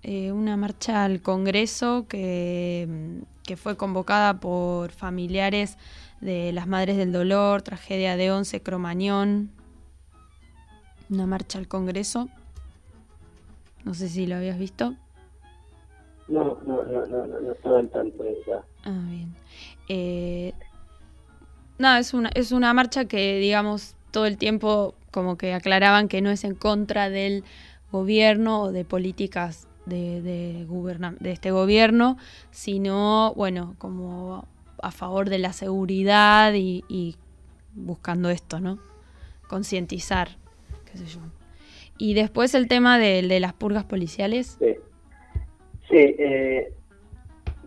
eh, 0.03 0.33
una 0.33 0.57
marcha 0.57 1.05
al 1.05 1.23
Congreso 1.23 2.07
que, 2.09 3.23
fue 3.57 3.77
convocada 3.77 4.41
por 4.41 4.91
familiares 4.91 5.79
de 6.21 6.53
las 6.53 6.67
Madres 6.67 6.97
del 6.97 7.13
Dolor, 7.13 7.63
tragedia 7.63 8.17
de 8.17 8.31
Once, 8.31 8.61
Cromañón. 8.61 9.51
Una 11.11 11.27
marcha 11.27 11.59
al 11.59 11.69
Congreso. 11.69 12.29
No 13.85 13.95
sé 13.95 14.09
si 14.09 14.27
lo 14.27 14.37
habías 14.37 14.59
visto. 14.59 14.95
No, 16.29 16.59
no, 16.67 16.83
no, 16.85 17.07
no, 17.07 17.27
no, 17.27 17.53
estaba 17.53 17.79
al 17.81 17.91
tanto 17.91 18.23
de 18.23 18.33
esa. 18.33 18.65
Ah, 18.85 19.03
bien. 19.11 19.35
Eh, 19.89 20.55
no, 21.79 21.95
es 21.97 22.15
una, 22.15 22.31
es 22.35 22.53
una 22.53 22.73
marcha 22.73 23.05
que, 23.05 23.39
digamos, 23.39 23.97
todo 24.11 24.27
el 24.27 24.39
tiempo 24.39 24.95
como 25.11 25.37
que 25.37 25.53
aclaraban 25.53 26.09
que 26.09 26.23
no 26.23 26.31
es 26.31 26.45
en 26.45 26.55
contra 26.55 27.11
del 27.11 27.45
gobierno 27.93 28.63
o 28.63 28.73
de 28.73 28.85
políticas 28.85 29.69
de, 29.87 30.23
de, 30.23 30.67
de 31.21 31.33
este 31.33 31.51
gobierno, 31.51 32.17
sino, 32.51 33.33
bueno, 33.37 33.75
como 33.79 34.47
a 34.83 34.91
favor 34.91 35.31
de 35.31 35.39
la 35.39 35.53
seguridad 35.53 36.53
y, 36.55 37.17
buscando 37.75 38.31
esto, 38.31 38.61
¿no? 38.61 38.79
Concientizar, 39.49 40.37
qué 40.95 40.99
sé 40.99 41.07
yo. 41.07 41.21
Y 41.99 42.15
después 42.15 42.55
el 42.55 42.69
tema 42.69 42.99
de, 42.99 43.23
las 43.41 43.53
purgas 43.53 43.85
policiales. 43.85 44.57
Sí, 44.61 44.77
sí 45.89 45.97
eh, 45.97 46.73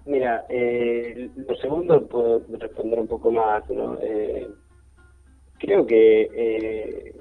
mira, 0.06 0.46
eh, 0.50 1.30
lo 1.36 1.56
segundo 1.58 2.08
puedo 2.08 2.42
responder 2.58 3.00
un 3.00 3.08
poco 3.08 3.32
más, 3.32 3.70
¿no? 3.70 3.98
Eh, 4.02 4.48
creo 5.60 5.86
que 5.86 7.13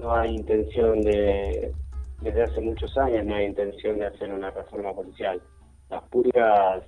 no 0.00 0.12
hay 0.12 0.34
intención 0.34 1.02
de 1.02 1.72
desde 2.20 2.42
hace 2.42 2.60
muchos 2.60 2.96
años 2.98 3.24
no 3.24 3.36
hay 3.36 3.46
intención 3.46 3.98
de 3.98 4.06
hacer 4.06 4.32
una 4.32 4.50
reforma 4.50 4.92
policial. 4.92 5.40
Las 5.88 6.02
purgas 6.08 6.82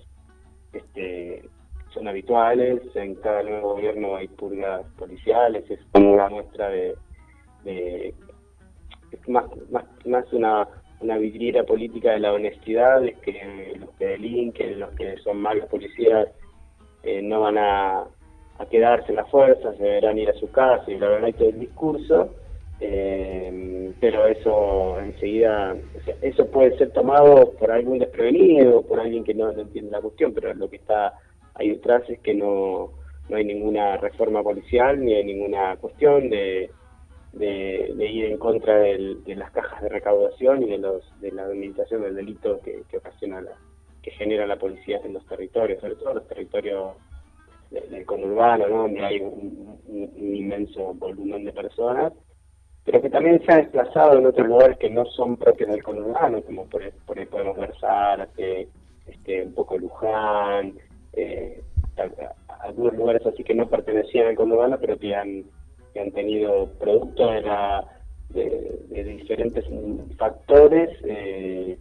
este, 0.73 1.49
son 1.93 2.09
habituales, 2.09 2.81
en 2.95 3.15
cada 3.17 3.43
nuevo 3.43 3.75
gobierno 3.75 4.17
hay 4.17 4.29
purgas 4.29 4.85
policiales, 4.99 5.71
es 5.71 5.81
como 5.93 6.15
una 6.15 6.29
muestra 6.29 6.69
de, 6.69 6.95
es 9.12 9.29
más, 9.29 9.44
más, 9.70 9.85
más 10.07 10.33
una, 10.33 10.68
una 11.01 11.18
vidriera 11.18 11.64
política 11.64 12.12
de 12.12 12.20
la 12.20 12.33
honestidad, 12.33 13.05
es 13.05 13.16
que 13.18 13.77
los 13.79 13.90
que 13.90 14.07
delinquen, 14.07 14.81
los 14.81 14.90
que 14.90 15.16
son 15.18 15.40
malos 15.40 15.66
policías, 15.68 16.29
eh, 17.03 17.23
no 17.23 17.40
van 17.40 17.59
a, 17.59 18.01
a 18.59 18.66
quedarse 18.70 19.11
en 19.11 19.16
las 19.16 19.31
fuerzas, 19.31 19.79
deberán 19.79 20.18
ir 20.18 20.31
a 20.31 20.35
su 20.35 20.51
casa 20.51 20.85
y 20.90 20.96
bla, 20.96 21.09
bla, 21.09 21.18
bla, 21.18 21.33
todo 21.33 21.49
el 21.49 21.61
discurso 21.61 22.31
eh, 22.81 23.92
pero 24.01 24.27
eso 24.27 24.99
enseguida, 25.01 25.77
eso 26.23 26.46
puede 26.46 26.77
ser 26.79 26.90
tomado 26.92 27.53
por 27.59 27.70
algún 27.70 27.99
desprevenido, 27.99 28.83
por 28.83 28.99
alguien 28.99 29.23
que 29.23 29.35
no, 29.35 29.51
entiende 29.51 29.90
la 29.90 30.01
cuestión, 30.01 30.33
pero 30.33 30.55
lo 30.55 30.70
que 30.70 30.77
está 30.77 31.12
ahí 31.55 31.70
detrás 31.70 32.09
es 32.09 32.18
que 32.20 32.33
no, 32.33 32.90
no 33.29 33.37
hay 33.37 33.44
ninguna 33.44 33.99
reforma 33.99 34.42
policial 34.42 35.05
ni 35.05 35.12
hay 35.12 35.25
ninguna 35.25 35.77
cuestión 35.77 36.31
de, 36.31 36.70
de, 37.33 37.95
ir 38.11 38.25
en 38.27 38.38
contra 38.38 38.79
de 38.79 39.35
las 39.37 39.51
cajas 39.53 39.83
de 39.83 39.88
recaudación 39.88 40.62
y 40.62 40.71
de 40.71 40.79
los 40.79 41.21
de 41.21 41.33
la 41.33 41.45
administración 41.45 42.03
del 42.03 42.16
delito 42.16 42.61
que, 42.61 42.83
ocasiona 42.97 43.40
la, 43.40 43.53
que 44.03 44.11
genera 44.11 44.47
la 44.47 44.57
policía 44.57 45.01
en 45.05 45.14
los 45.14 45.27
territorios, 45.27 45.81
sobre 45.81 45.97
todo 45.97 46.14
los 46.14 46.27
territorios 46.27 46.95
del, 47.71 48.05
conurbano, 48.05 48.69
donde 48.69 49.05
hay 49.05 49.21
un 49.21 49.79
inmenso 50.19 50.95
volumen 50.95 51.45
de 51.45 51.53
personas 51.53 52.12
pero 52.85 53.03
que 53.03 53.11
también 53.11 53.40
se 53.45 53.53
ha 53.53 53.57
desplazado 53.57 54.19
en 54.19 54.27
otros 54.27 54.49
lugares 54.49 54.79
que 54.79 54.90
no 54.90 55.05
son 55.07 55.37
propios 55.37 55.71
del 55.71 55.83
conurbano, 55.83 56.43
como 56.43 56.66
por, 56.66 56.83
por 57.07 57.19
ahí 57.19 57.27
podemos 57.27 57.57
ver 57.57 57.73
Zárate, 57.79 58.69
este, 59.07 59.43
un 59.43 59.55
poco 59.55 59.79
Luján, 59.79 60.75
eh, 61.12 61.62
algunos 62.61 62.95
lugares 62.95 63.27
así 63.27 63.45
que 63.45 63.55
no 63.55 63.69
pertenecían 63.69 64.29
al 64.29 64.35
conurbano, 64.35 64.79
pero 64.81 64.99
que 64.99 65.14
han, 65.14 65.45
que 65.92 66.00
han 66.00 66.11
tenido 66.12 66.68
producto 66.79 67.31
de, 67.31 67.42
la, 67.42 67.85
de, 68.31 69.05
diferentes 69.18 69.64
factores, 70.16 70.90
eh, 71.05 71.79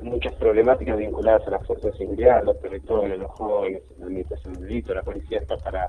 muchas 0.00 0.34
problemáticas 0.34 0.96
vinculadas 0.96 1.46
a 1.46 1.50
las 1.52 1.66
fuerzas 1.66 1.92
de 1.92 1.98
seguridad, 1.98 2.44
los 2.44 2.60
territorios, 2.60 3.18
los 3.18 3.30
jóvenes, 3.32 3.82
la 3.98 4.06
administración 4.06 4.54
del 4.54 4.68
delito, 4.68 4.94
la 4.94 5.02
policía 5.02 5.38
está 5.38 5.56
para, 5.56 5.88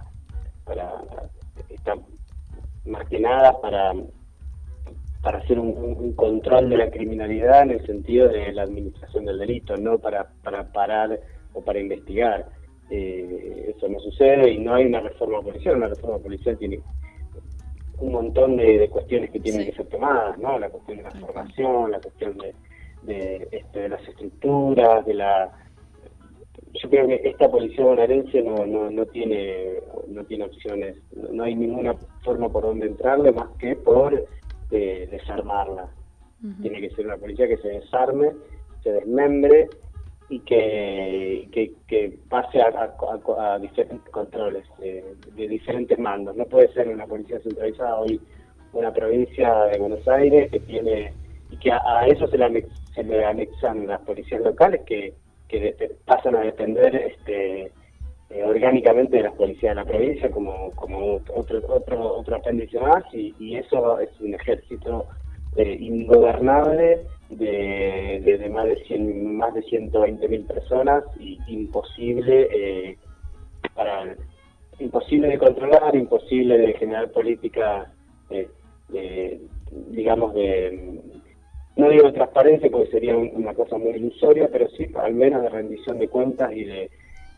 para 0.65 1.03
está 1.69 1.95
más 2.85 3.07
que 3.07 3.19
nada 3.19 3.59
para 3.61 3.93
para 5.23 5.37
hacer 5.37 5.57
un, 5.57 6.13
control 6.15 6.69
de 6.69 6.77
la 6.77 6.91
criminalidad 6.91 7.63
en 7.63 7.71
el 7.71 7.85
sentido 7.85 8.27
de 8.27 8.51
la 8.51 8.63
administración 8.63 9.23
del 9.23 9.39
delito, 9.39 9.77
no 9.77 9.97
para, 9.97 10.27
para 10.43 10.71
parar 10.71 11.17
o 11.53 11.61
para 11.61 11.79
investigar. 11.79 12.45
Eh, 12.89 13.73
eso 13.73 13.87
no 13.87 13.99
sucede 14.01 14.51
y 14.51 14.59
no 14.59 14.75
hay 14.75 14.85
una 14.85 14.99
reforma 14.99 15.41
policial. 15.41 15.77
Una 15.77 15.87
reforma 15.87 16.19
policial 16.19 16.57
tiene 16.57 16.81
un 18.03 18.11
montón 18.11 18.57
de, 18.57 18.89
cuestiones 18.89 19.31
que 19.31 19.39
tienen 19.39 19.65
que 19.65 19.75
ser 19.75 19.87
tomadas, 19.87 20.37
¿no? 20.37 20.59
La 20.59 20.69
cuestión 20.69 20.97
de 20.97 21.03
la 21.03 21.11
formación, 21.11 21.91
la 21.91 21.99
cuestión 21.99 22.37
de, 22.37 22.53
de, 23.03 23.47
este, 23.51 23.79
de 23.81 23.89
las 23.89 24.07
estructuras, 24.07 25.05
de 25.05 25.13
la 25.13 25.51
yo 26.81 26.89
creo 26.89 27.07
que 27.07 27.21
esta 27.23 27.49
policía 27.49 27.85
bonaerense 27.85 28.41
no, 28.41 28.65
no, 28.65 28.89
no 28.89 29.05
tiene 29.05 29.75
no 30.07 30.23
tiene 30.23 30.45
opciones, 30.45 30.97
no 31.31 31.43
hay 31.43 31.55
ninguna 31.55 31.95
forma 32.23 32.49
por 32.49 32.63
donde 32.63 32.87
entrarle 32.87 33.31
más 33.31 33.49
que 33.59 33.75
por 33.75 34.25
de 34.69 35.07
desarmarla. 35.07 35.87
Tiene 36.61 36.81
que 36.81 36.89
ser 36.89 37.05
una 37.05 37.15
policía 37.15 37.47
que 37.47 37.57
se 37.57 37.69
desarme, 37.69 38.31
se 38.83 38.91
desmembre 38.91 39.69
y 40.33 40.39
que, 40.39 41.71
que, 41.87 42.17
pase 42.27 42.59
a, 42.59 43.59
diferentes 43.59 44.09
controles 44.09 44.65
de, 44.79 45.47
diferentes 45.47 45.99
mandos. 45.99 46.35
No 46.35 46.45
puede 46.45 46.73
ser 46.73 46.87
una 46.87 47.05
policía 47.05 47.39
centralizada 47.41 47.99
hoy, 47.99 48.19
una 48.73 48.91
provincia 48.91 49.65
de 49.65 49.77
Buenos 49.77 50.07
Aires 50.07 50.49
que 50.51 50.59
tiene 50.61 51.13
y 51.51 51.57
que 51.57 51.71
a, 51.71 52.07
eso 52.07 52.25
se 52.27 52.37
le, 52.39 52.65
se 52.95 53.03
le 53.03 53.23
anexan 53.23 53.85
las 53.85 54.01
policías 54.01 54.41
locales 54.41 54.81
que, 54.87 55.13
que 55.47 55.75
pasan 56.05 56.35
a 56.35 56.41
depender 56.41 56.95
este, 56.95 57.71
eh, 58.31 58.43
orgánicamente 58.43 59.17
de 59.17 59.23
las 59.23 59.33
policías 59.33 59.75
de 59.75 59.83
la 59.83 59.85
provincia 59.85 60.31
como, 60.31 60.71
como 60.71 61.19
otro, 61.35 61.61
otro, 61.67 62.15
otro 62.15 62.35
apéndice 62.35 62.79
más 62.79 63.03
y, 63.13 63.55
eso 63.55 63.99
es 63.99 64.09
un 64.19 64.33
ejército 64.33 65.05
eh, 65.57 65.77
ingobernable 65.79 67.01
de, 67.37 68.21
de, 68.23 68.49
más 68.49 68.65
de 68.65 68.83
100, 68.83 69.37
más 69.37 69.53
de 69.53 69.61
120 69.63 70.27
mil 70.27 70.45
personas 70.45 71.03
y 71.19 71.39
imposible 71.47 72.47
eh, 72.51 72.97
para 73.73 74.15
imposible 74.79 75.27
de 75.27 75.37
controlar 75.37 75.95
imposible 75.95 76.57
de 76.57 76.73
generar 76.73 77.11
política 77.11 77.91
digamos 79.89 80.33
de 80.33 80.99
no 81.75 81.89
digo 81.89 82.07
de 82.07 82.13
transparencia 82.13 82.69
porque 82.69 82.91
sería 82.91 83.15
una 83.15 83.53
cosa 83.53 83.77
muy 83.77 83.91
ilusoria 83.91 84.49
pero 84.51 84.67
sí 84.69 84.87
al 84.95 85.13
menos 85.13 85.43
de 85.43 85.49
rendición 85.49 85.99
de 85.99 86.07
cuentas 86.07 86.51
y 86.53 86.63
de 86.63 86.89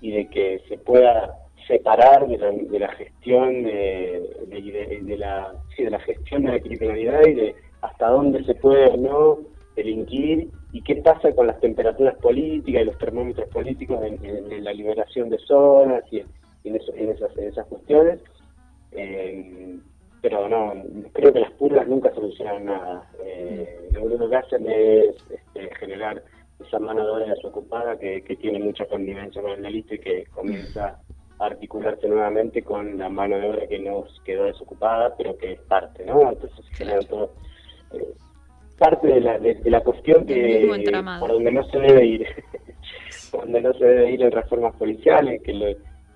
y 0.02 0.12
de 0.12 0.30
que 0.30 0.62
se 0.68 0.78
pueda 0.78 1.36
separar 1.68 2.28
de 2.28 2.80
la, 2.80 2.90
gestión 2.90 3.64
de, 3.64 4.22
de, 4.48 5.18
la 5.18 5.54
de 5.78 5.90
la 5.90 6.00
gestión 6.00 6.44
de 6.44 6.52
la 6.52 6.60
criminalidad 6.60 7.26
y 7.26 7.34
de 7.34 7.56
hasta 7.82 8.08
dónde 8.08 8.44
se 8.44 8.56
puede 8.56 8.88
o 8.88 8.98
no 8.98 9.55
delinquir 9.76 10.50
y 10.72 10.82
qué 10.82 10.96
pasa 10.98 11.34
con 11.34 11.48
las 11.48 11.60
temperaturas 11.60 12.16
políticas 12.18 12.82
y 12.82 12.86
los 12.86 12.98
termómetros 12.98 13.50
políticos 13.50 14.00
en, 14.04 14.64
la 14.64 14.74
liberación 14.74 15.30
de 15.30 15.38
zonas 15.40 16.04
y 16.12 16.24
en, 16.64 16.76
esas, 16.76 17.38
esas 17.38 17.68
cuestiones. 17.68 18.20
Eh, 18.92 19.78
pero 20.22 20.50
no, 20.50 20.74
creo 21.14 21.32
que 21.32 21.42
las 21.42 21.52
purgas 21.52 21.88
nunca 21.88 22.12
solucionan 22.16 22.66
nada. 22.66 23.12
Eh, 23.24 23.90
lo 23.92 24.06
único 24.06 24.28
que 24.28 24.36
hacen 24.38 24.66
es 24.68 25.16
este, 25.30 25.76
generar 25.76 26.24
esa 26.66 26.80
mano 26.80 27.06
de 27.06 27.12
obra 27.12 27.26
desocupada 27.28 27.98
que, 28.00 28.24
que 28.24 28.36
tiene 28.38 28.60
mucha 28.60 28.86
connivencia 28.88 29.42
con 29.42 29.52
el 29.52 29.62
delito 29.62 29.94
y 29.94 30.00
que 30.00 30.26
comienza 30.34 31.00
a 31.38 31.46
articularse 31.46 32.08
nuevamente 32.08 32.64
con 32.64 32.98
la 32.98 33.10
mano 33.10 33.38
de 33.38 33.50
obra 33.50 33.68
que 33.68 33.78
nos 33.78 34.20
quedó 34.22 34.46
desocupada, 34.46 35.16
pero 35.18 35.38
que 35.38 35.54
es 35.54 35.62
parte, 35.62 36.06
¿no? 36.06 36.32
Entonces 36.32 36.66
genera 36.72 37.02
todo. 37.02 37.32
Eh, 37.92 38.14
parte 38.78 39.08
de 39.08 39.22
la, 39.22 39.40
de, 39.40 39.60
la 39.66 39.82
cuestión 39.82 40.26
que 40.26 40.68
por 41.20 41.32
donde 41.32 41.52
no 41.52 41.64
se 41.70 41.80
debe 41.80 42.06
ir, 42.06 42.28
por 43.32 43.42
donde 43.42 43.62
no 43.62 43.74
se 43.74 43.86
debe 43.86 44.12
ir 44.12 44.22
en 44.22 44.32
reformas 44.32 44.76
policiales, 44.76 45.42
que 45.42 45.54
lo 45.54 45.68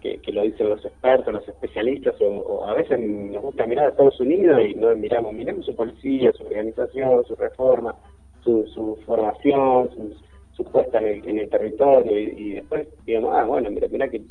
que, 0.02 0.19
lo 0.32 0.43
dicen 0.43 0.69
los 0.69 0.84
expertos, 0.86 1.34
los 1.34 1.48
especialistas, 1.48 2.15
o, 2.22 2.65
a 2.65 2.74
veces 2.74 3.00
nos 3.00 3.41
gusta 3.41 3.65
mirar 3.65 3.86
a 3.86 3.89
Estados 3.89 4.19
Unidos 4.19 4.62
y 4.65 4.76
no 4.76 4.95
miramos, 4.95 5.34
miremos 5.34 5.65
su 5.65 5.76
policía, 5.76 6.32
su 6.34 6.43
organización, 6.43 7.24
su 7.26 7.36
reforma, 7.36 7.95
su, 8.43 8.65
su 8.67 8.98
formación, 9.06 9.89
su, 10.56 10.63
puesta 10.65 11.00
en 11.00 11.39
el, 11.39 11.50
territorio, 11.50 12.19
y, 12.19 12.54
después 12.56 12.88
digamos, 13.06 13.34
ah, 13.34 13.45
bueno, 13.45 13.69
mira, 13.72 13.88
mira 13.89 14.10
que 14.10 14.22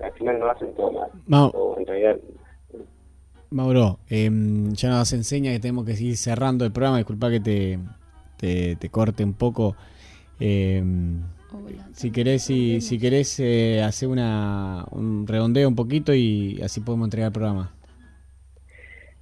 al 0.00 0.12
final 0.12 0.38
no 0.38 0.46
hacen 0.46 0.74
todo 0.74 0.92
mal. 0.92 1.50
o 1.54 1.76
en 1.78 1.86
realidad 1.86 2.16
Mauro, 3.50 3.98
em, 4.08 4.72
ya 4.72 4.90
nos 4.90 5.12
enseña 5.12 5.52
que 5.52 5.60
tenemos 5.60 5.84
que 5.84 5.94
seguir 5.94 6.16
cerrando 6.16 6.64
el 6.64 6.72
programa. 6.72 6.98
Disculpa 6.98 7.30
que 7.30 7.40
te, 7.40 7.78
te, 8.38 8.88
corte 8.90 9.24
un 9.24 9.34
poco. 9.34 9.76
Eh, 10.40 10.82
si 11.92 12.10
querés, 12.10 12.42
si, 12.42 12.80
si 12.80 12.98
querés 12.98 13.38
eh, 13.40 13.82
hacer 13.82 14.08
una, 14.08 14.84
un 14.90 15.26
redondeo 15.26 15.68
un 15.68 15.76
poquito 15.76 16.12
y 16.14 16.60
así 16.62 16.80
podemos 16.80 17.06
entregar 17.06 17.28
el 17.28 17.32
programa. 17.32 17.72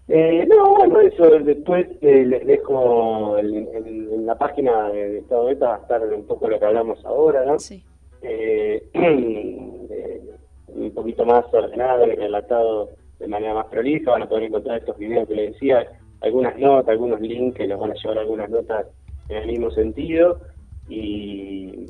Eh, 0.09 0.47
no, 0.49 0.75
bueno, 0.75 1.01
eso 1.01 1.25
después 1.41 1.87
eh, 2.01 2.25
les 2.27 2.47
dejo 2.47 3.39
en, 3.39 4.27
la 4.27 4.37
página 4.37 4.91
de 4.91 5.19
Estado 5.19 5.47
Beta 5.47 5.69
va 5.69 5.75
a 5.77 5.79
estar 5.79 6.03
un 6.03 6.27
poco 6.27 6.49
lo 6.49 6.59
que 6.59 6.65
hablamos 6.65 7.05
ahora, 7.05 7.45
¿no? 7.45 7.59
Sí. 7.59 7.83
Eh, 8.23 8.83
un 10.69 10.91
poquito 10.93 11.25
más 11.25 11.45
ordenado 11.53 12.07
y 12.07 12.15
relatado 12.15 12.91
de 13.23 13.29
manera 13.29 13.55
más 13.55 13.67
prolija, 13.67 14.11
van 14.11 14.23
a 14.23 14.29
poder 14.29 14.45
encontrar 14.45 14.79
estos 14.79 14.99
videos 14.99 15.29
que 15.29 15.35
les 15.35 15.53
decía, 15.53 15.87
algunas 16.21 16.59
notas, 16.59 16.89
algunos 16.91 17.21
links 17.21 17.57
que 17.57 17.67
les 17.67 17.79
van 17.79 17.93
a 17.93 17.95
llevar 17.95 18.19
algunas 18.19 18.51
notas 18.51 18.87
en 19.29 19.37
el 19.37 19.47
mismo 19.47 19.71
sentido. 19.71 20.41
Y 20.89 21.87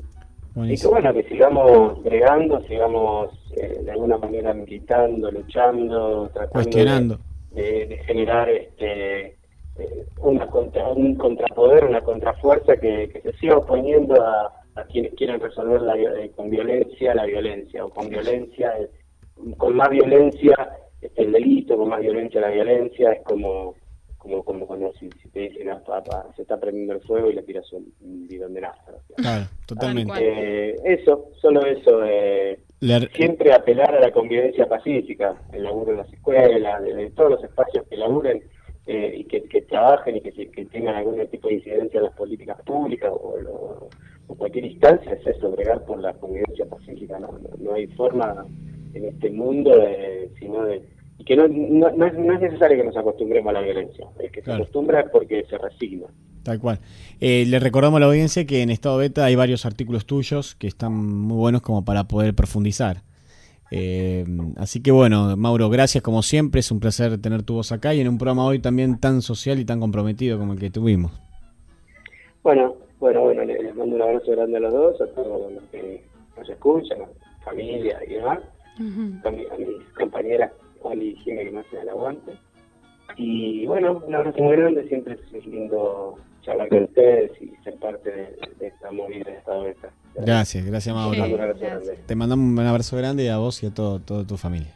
y 0.55 0.77
que 0.77 0.87
bueno, 0.87 1.11
que 1.13 1.23
sigamos 1.23 2.03
bregando, 2.03 2.61
sigamos 2.67 3.31
eh, 3.57 3.81
de 3.83 3.91
alguna 3.91 4.17
manera 4.17 4.53
militando, 4.53 5.31
luchando, 5.31 6.29
tratando 6.31 7.19
De, 7.51 7.99
generar 8.05 8.49
este 8.49 9.35
eh, 9.79 10.05
una 10.19 10.45
contra, 10.47 10.89
un 10.89 11.15
contrapoder, 11.15 11.85
una 11.85 12.01
contrafuerza 12.01 12.77
que, 12.77 13.09
que 13.09 13.21
se 13.21 13.33
siga 13.39 13.57
oponiendo 13.57 14.15
a, 14.23 14.53
quienes 14.91 15.13
quieren 15.15 15.39
resolver 15.39 15.81
la, 15.81 15.95
eh, 15.95 16.31
con 16.35 16.49
violencia 16.49 17.15
la 17.15 17.25
violencia, 17.25 17.85
o 17.85 17.89
con 17.89 18.09
violencia, 18.09 18.73
con 19.57 19.75
más 19.75 19.89
violencia 19.89 20.55
el 21.15 21.31
delito, 21.31 21.77
con 21.77 21.89
más 21.89 22.01
violencia 22.01 22.41
la 22.41 22.49
violencia, 22.49 23.11
es 23.11 23.23
como 23.23 23.75
como, 24.23 24.41
como 24.43 24.65
cuando 24.65 24.93
si, 24.93 25.09
te 25.09 25.41
dicen 25.41 25.69
a 25.69 25.83
papá, 25.83 26.25
se 26.35 26.43
está 26.43 26.57
prendiendo 26.57 26.93
el 26.93 27.01
fuego 27.01 27.29
y 27.29 27.33
le 27.33 27.43
tiras 27.43 27.65
un 27.73 28.27
bidón 28.27 28.53
de 28.53 28.61
nafta. 28.61 28.93
Claro, 29.17 29.45
totalmente. 29.67 30.13
Eh, 30.17 30.75
eso, 30.85 31.29
solo 31.41 31.65
eso. 31.65 32.03
Eh, 32.05 32.57
siempre 33.13 33.53
apelar 33.53 33.93
a 33.93 33.99
la 33.99 34.11
convivencia 34.11 34.67
pacífica, 34.67 35.35
el 35.51 35.63
laburo 35.63 35.91
en 35.91 35.97
las 35.97 36.13
escuelas, 36.13 36.81
de, 36.83 37.11
todos 37.11 37.31
los 37.31 37.43
espacios 37.43 37.85
que 37.89 37.97
laburen 37.97 38.43
eh, 38.87 39.13
y 39.17 39.25
que, 39.25 39.41
trabajen 39.63 40.15
y 40.15 40.21
que, 40.21 40.31
que, 40.31 40.65
tengan 40.65 40.95
algún 40.95 41.27
tipo 41.27 41.49
de 41.49 41.55
incidencia 41.55 41.97
en 41.97 42.05
las 42.05 42.15
políticas 42.15 42.61
públicas 42.61 43.11
o, 43.13 43.89
cualquier 44.37 44.65
instancia, 44.65 45.11
es 45.11 45.27
eso, 45.27 45.51
bregar 45.51 45.83
por 45.85 45.99
la 45.99 46.13
convivencia 46.13 46.65
pacífica. 46.65 47.19
No, 47.19 47.37
no, 47.59 47.73
hay 47.73 47.87
forma 47.87 48.45
en 48.93 49.05
este 49.05 49.29
mundo 49.29 49.77
de, 49.77 50.31
sino 50.39 50.63
de 50.63 50.81
y 51.17 51.23
que 51.25 51.35
no, 51.35 51.47
no, 51.47 52.05
es, 52.05 52.13
necesario 52.13 52.77
que 52.77 52.83
nos 52.83 52.97
acostumbremos 52.97 53.49
a 53.49 53.53
la 53.53 53.61
violencia. 53.61 54.07
El 54.19 54.31
que 54.31 54.41
se 54.41 54.51
acostumbra 54.51 55.01
es 55.01 55.09
porque 55.09 55.45
se 55.49 55.57
resigna. 55.57 56.07
Tal 56.43 56.59
cual. 56.59 56.79
Eh, 57.21 57.45
le 57.47 57.59
recordamos 57.59 57.97
a 57.97 57.99
la 58.01 58.05
audiencia 58.07 58.45
que 58.45 58.61
en 58.61 58.69
estado 58.69 58.97
beta 58.97 59.25
hay 59.25 59.35
varios 59.35 59.65
artículos 59.65 60.05
tuyos 60.05 60.55
que 60.55 60.67
están 60.67 60.93
muy 60.93 61.37
buenos 61.37 61.61
como 61.61 61.85
para 61.85 62.05
poder 62.05 62.33
profundizar. 62.33 62.97
Eh, 63.71 64.25
así 64.57 64.83
que 64.83 64.91
bueno, 64.91 65.35
Mauro, 65.37 65.69
gracias 65.69 66.03
como 66.03 66.21
siempre. 66.21 66.59
Es 66.59 66.71
un 66.71 66.79
placer 66.79 67.19
tener 67.21 67.43
tu 67.43 67.55
voz 67.55 67.71
acá 67.71 67.93
y 67.93 68.01
en 68.01 68.07
un 68.07 68.17
programa 68.17 68.45
hoy 68.45 68.59
también 68.59 68.99
tan 68.99 69.21
social 69.21 69.59
y 69.59 69.65
tan 69.65 69.79
comprometido 69.79 70.37
como 70.37 70.53
el 70.53 70.59
que 70.59 70.69
tuvimos. 70.69 71.11
Bueno, 72.43 72.75
bueno, 72.99 73.21
bueno, 73.21 73.43
les 73.45 73.75
mando 73.75 73.95
un 73.95 74.01
abrazo 74.01 74.31
grande 74.31 74.57
a 74.57 74.59
los 74.59 74.73
dos, 74.73 75.01
a 75.01 75.07
todos 75.07 75.51
los 75.51 75.63
que 75.71 76.03
nos 76.37 76.49
escuchan, 76.49 77.01
a 77.01 77.43
familia 77.45 77.99
y 78.05 78.13
demás, 78.13 78.39
a 79.23 79.31
mis 79.31 79.89
compañeras 79.97 80.51
Juan 80.83 81.01
y 81.01 81.15
que 81.23 81.33
me 81.33 81.59
hacen 81.59 81.79
el 81.79 81.89
aguante. 81.89 82.33
Y 83.17 83.65
bueno, 83.65 84.03
un 84.05 84.13
abrazo 84.13 84.41
muy 84.43 84.55
grande, 84.55 84.87
siempre 84.87 85.17
es 85.33 85.45
lindo 85.47 86.17
charlar 86.41 86.69
con 86.69 86.83
ustedes 86.83 87.31
y 87.41 87.51
ser 87.63 87.75
parte 87.79 88.11
de, 88.11 88.67
esta 88.67 88.91
movida 88.91 89.31
de 89.31 89.37
esta 89.71 89.89
Gracias, 90.15 90.65
gracias 90.65 90.93
Mauro. 90.93 91.23
Te 92.05 92.15
mandamos 92.15 92.45
un 92.45 92.67
abrazo 92.67 92.97
grande 92.97 93.31
a 93.31 93.37
vos 93.37 93.63
y 93.63 93.67
a 93.67 93.73
todo, 93.73 93.99
toda 93.99 94.27
tu 94.27 94.37
familia. 94.37 94.73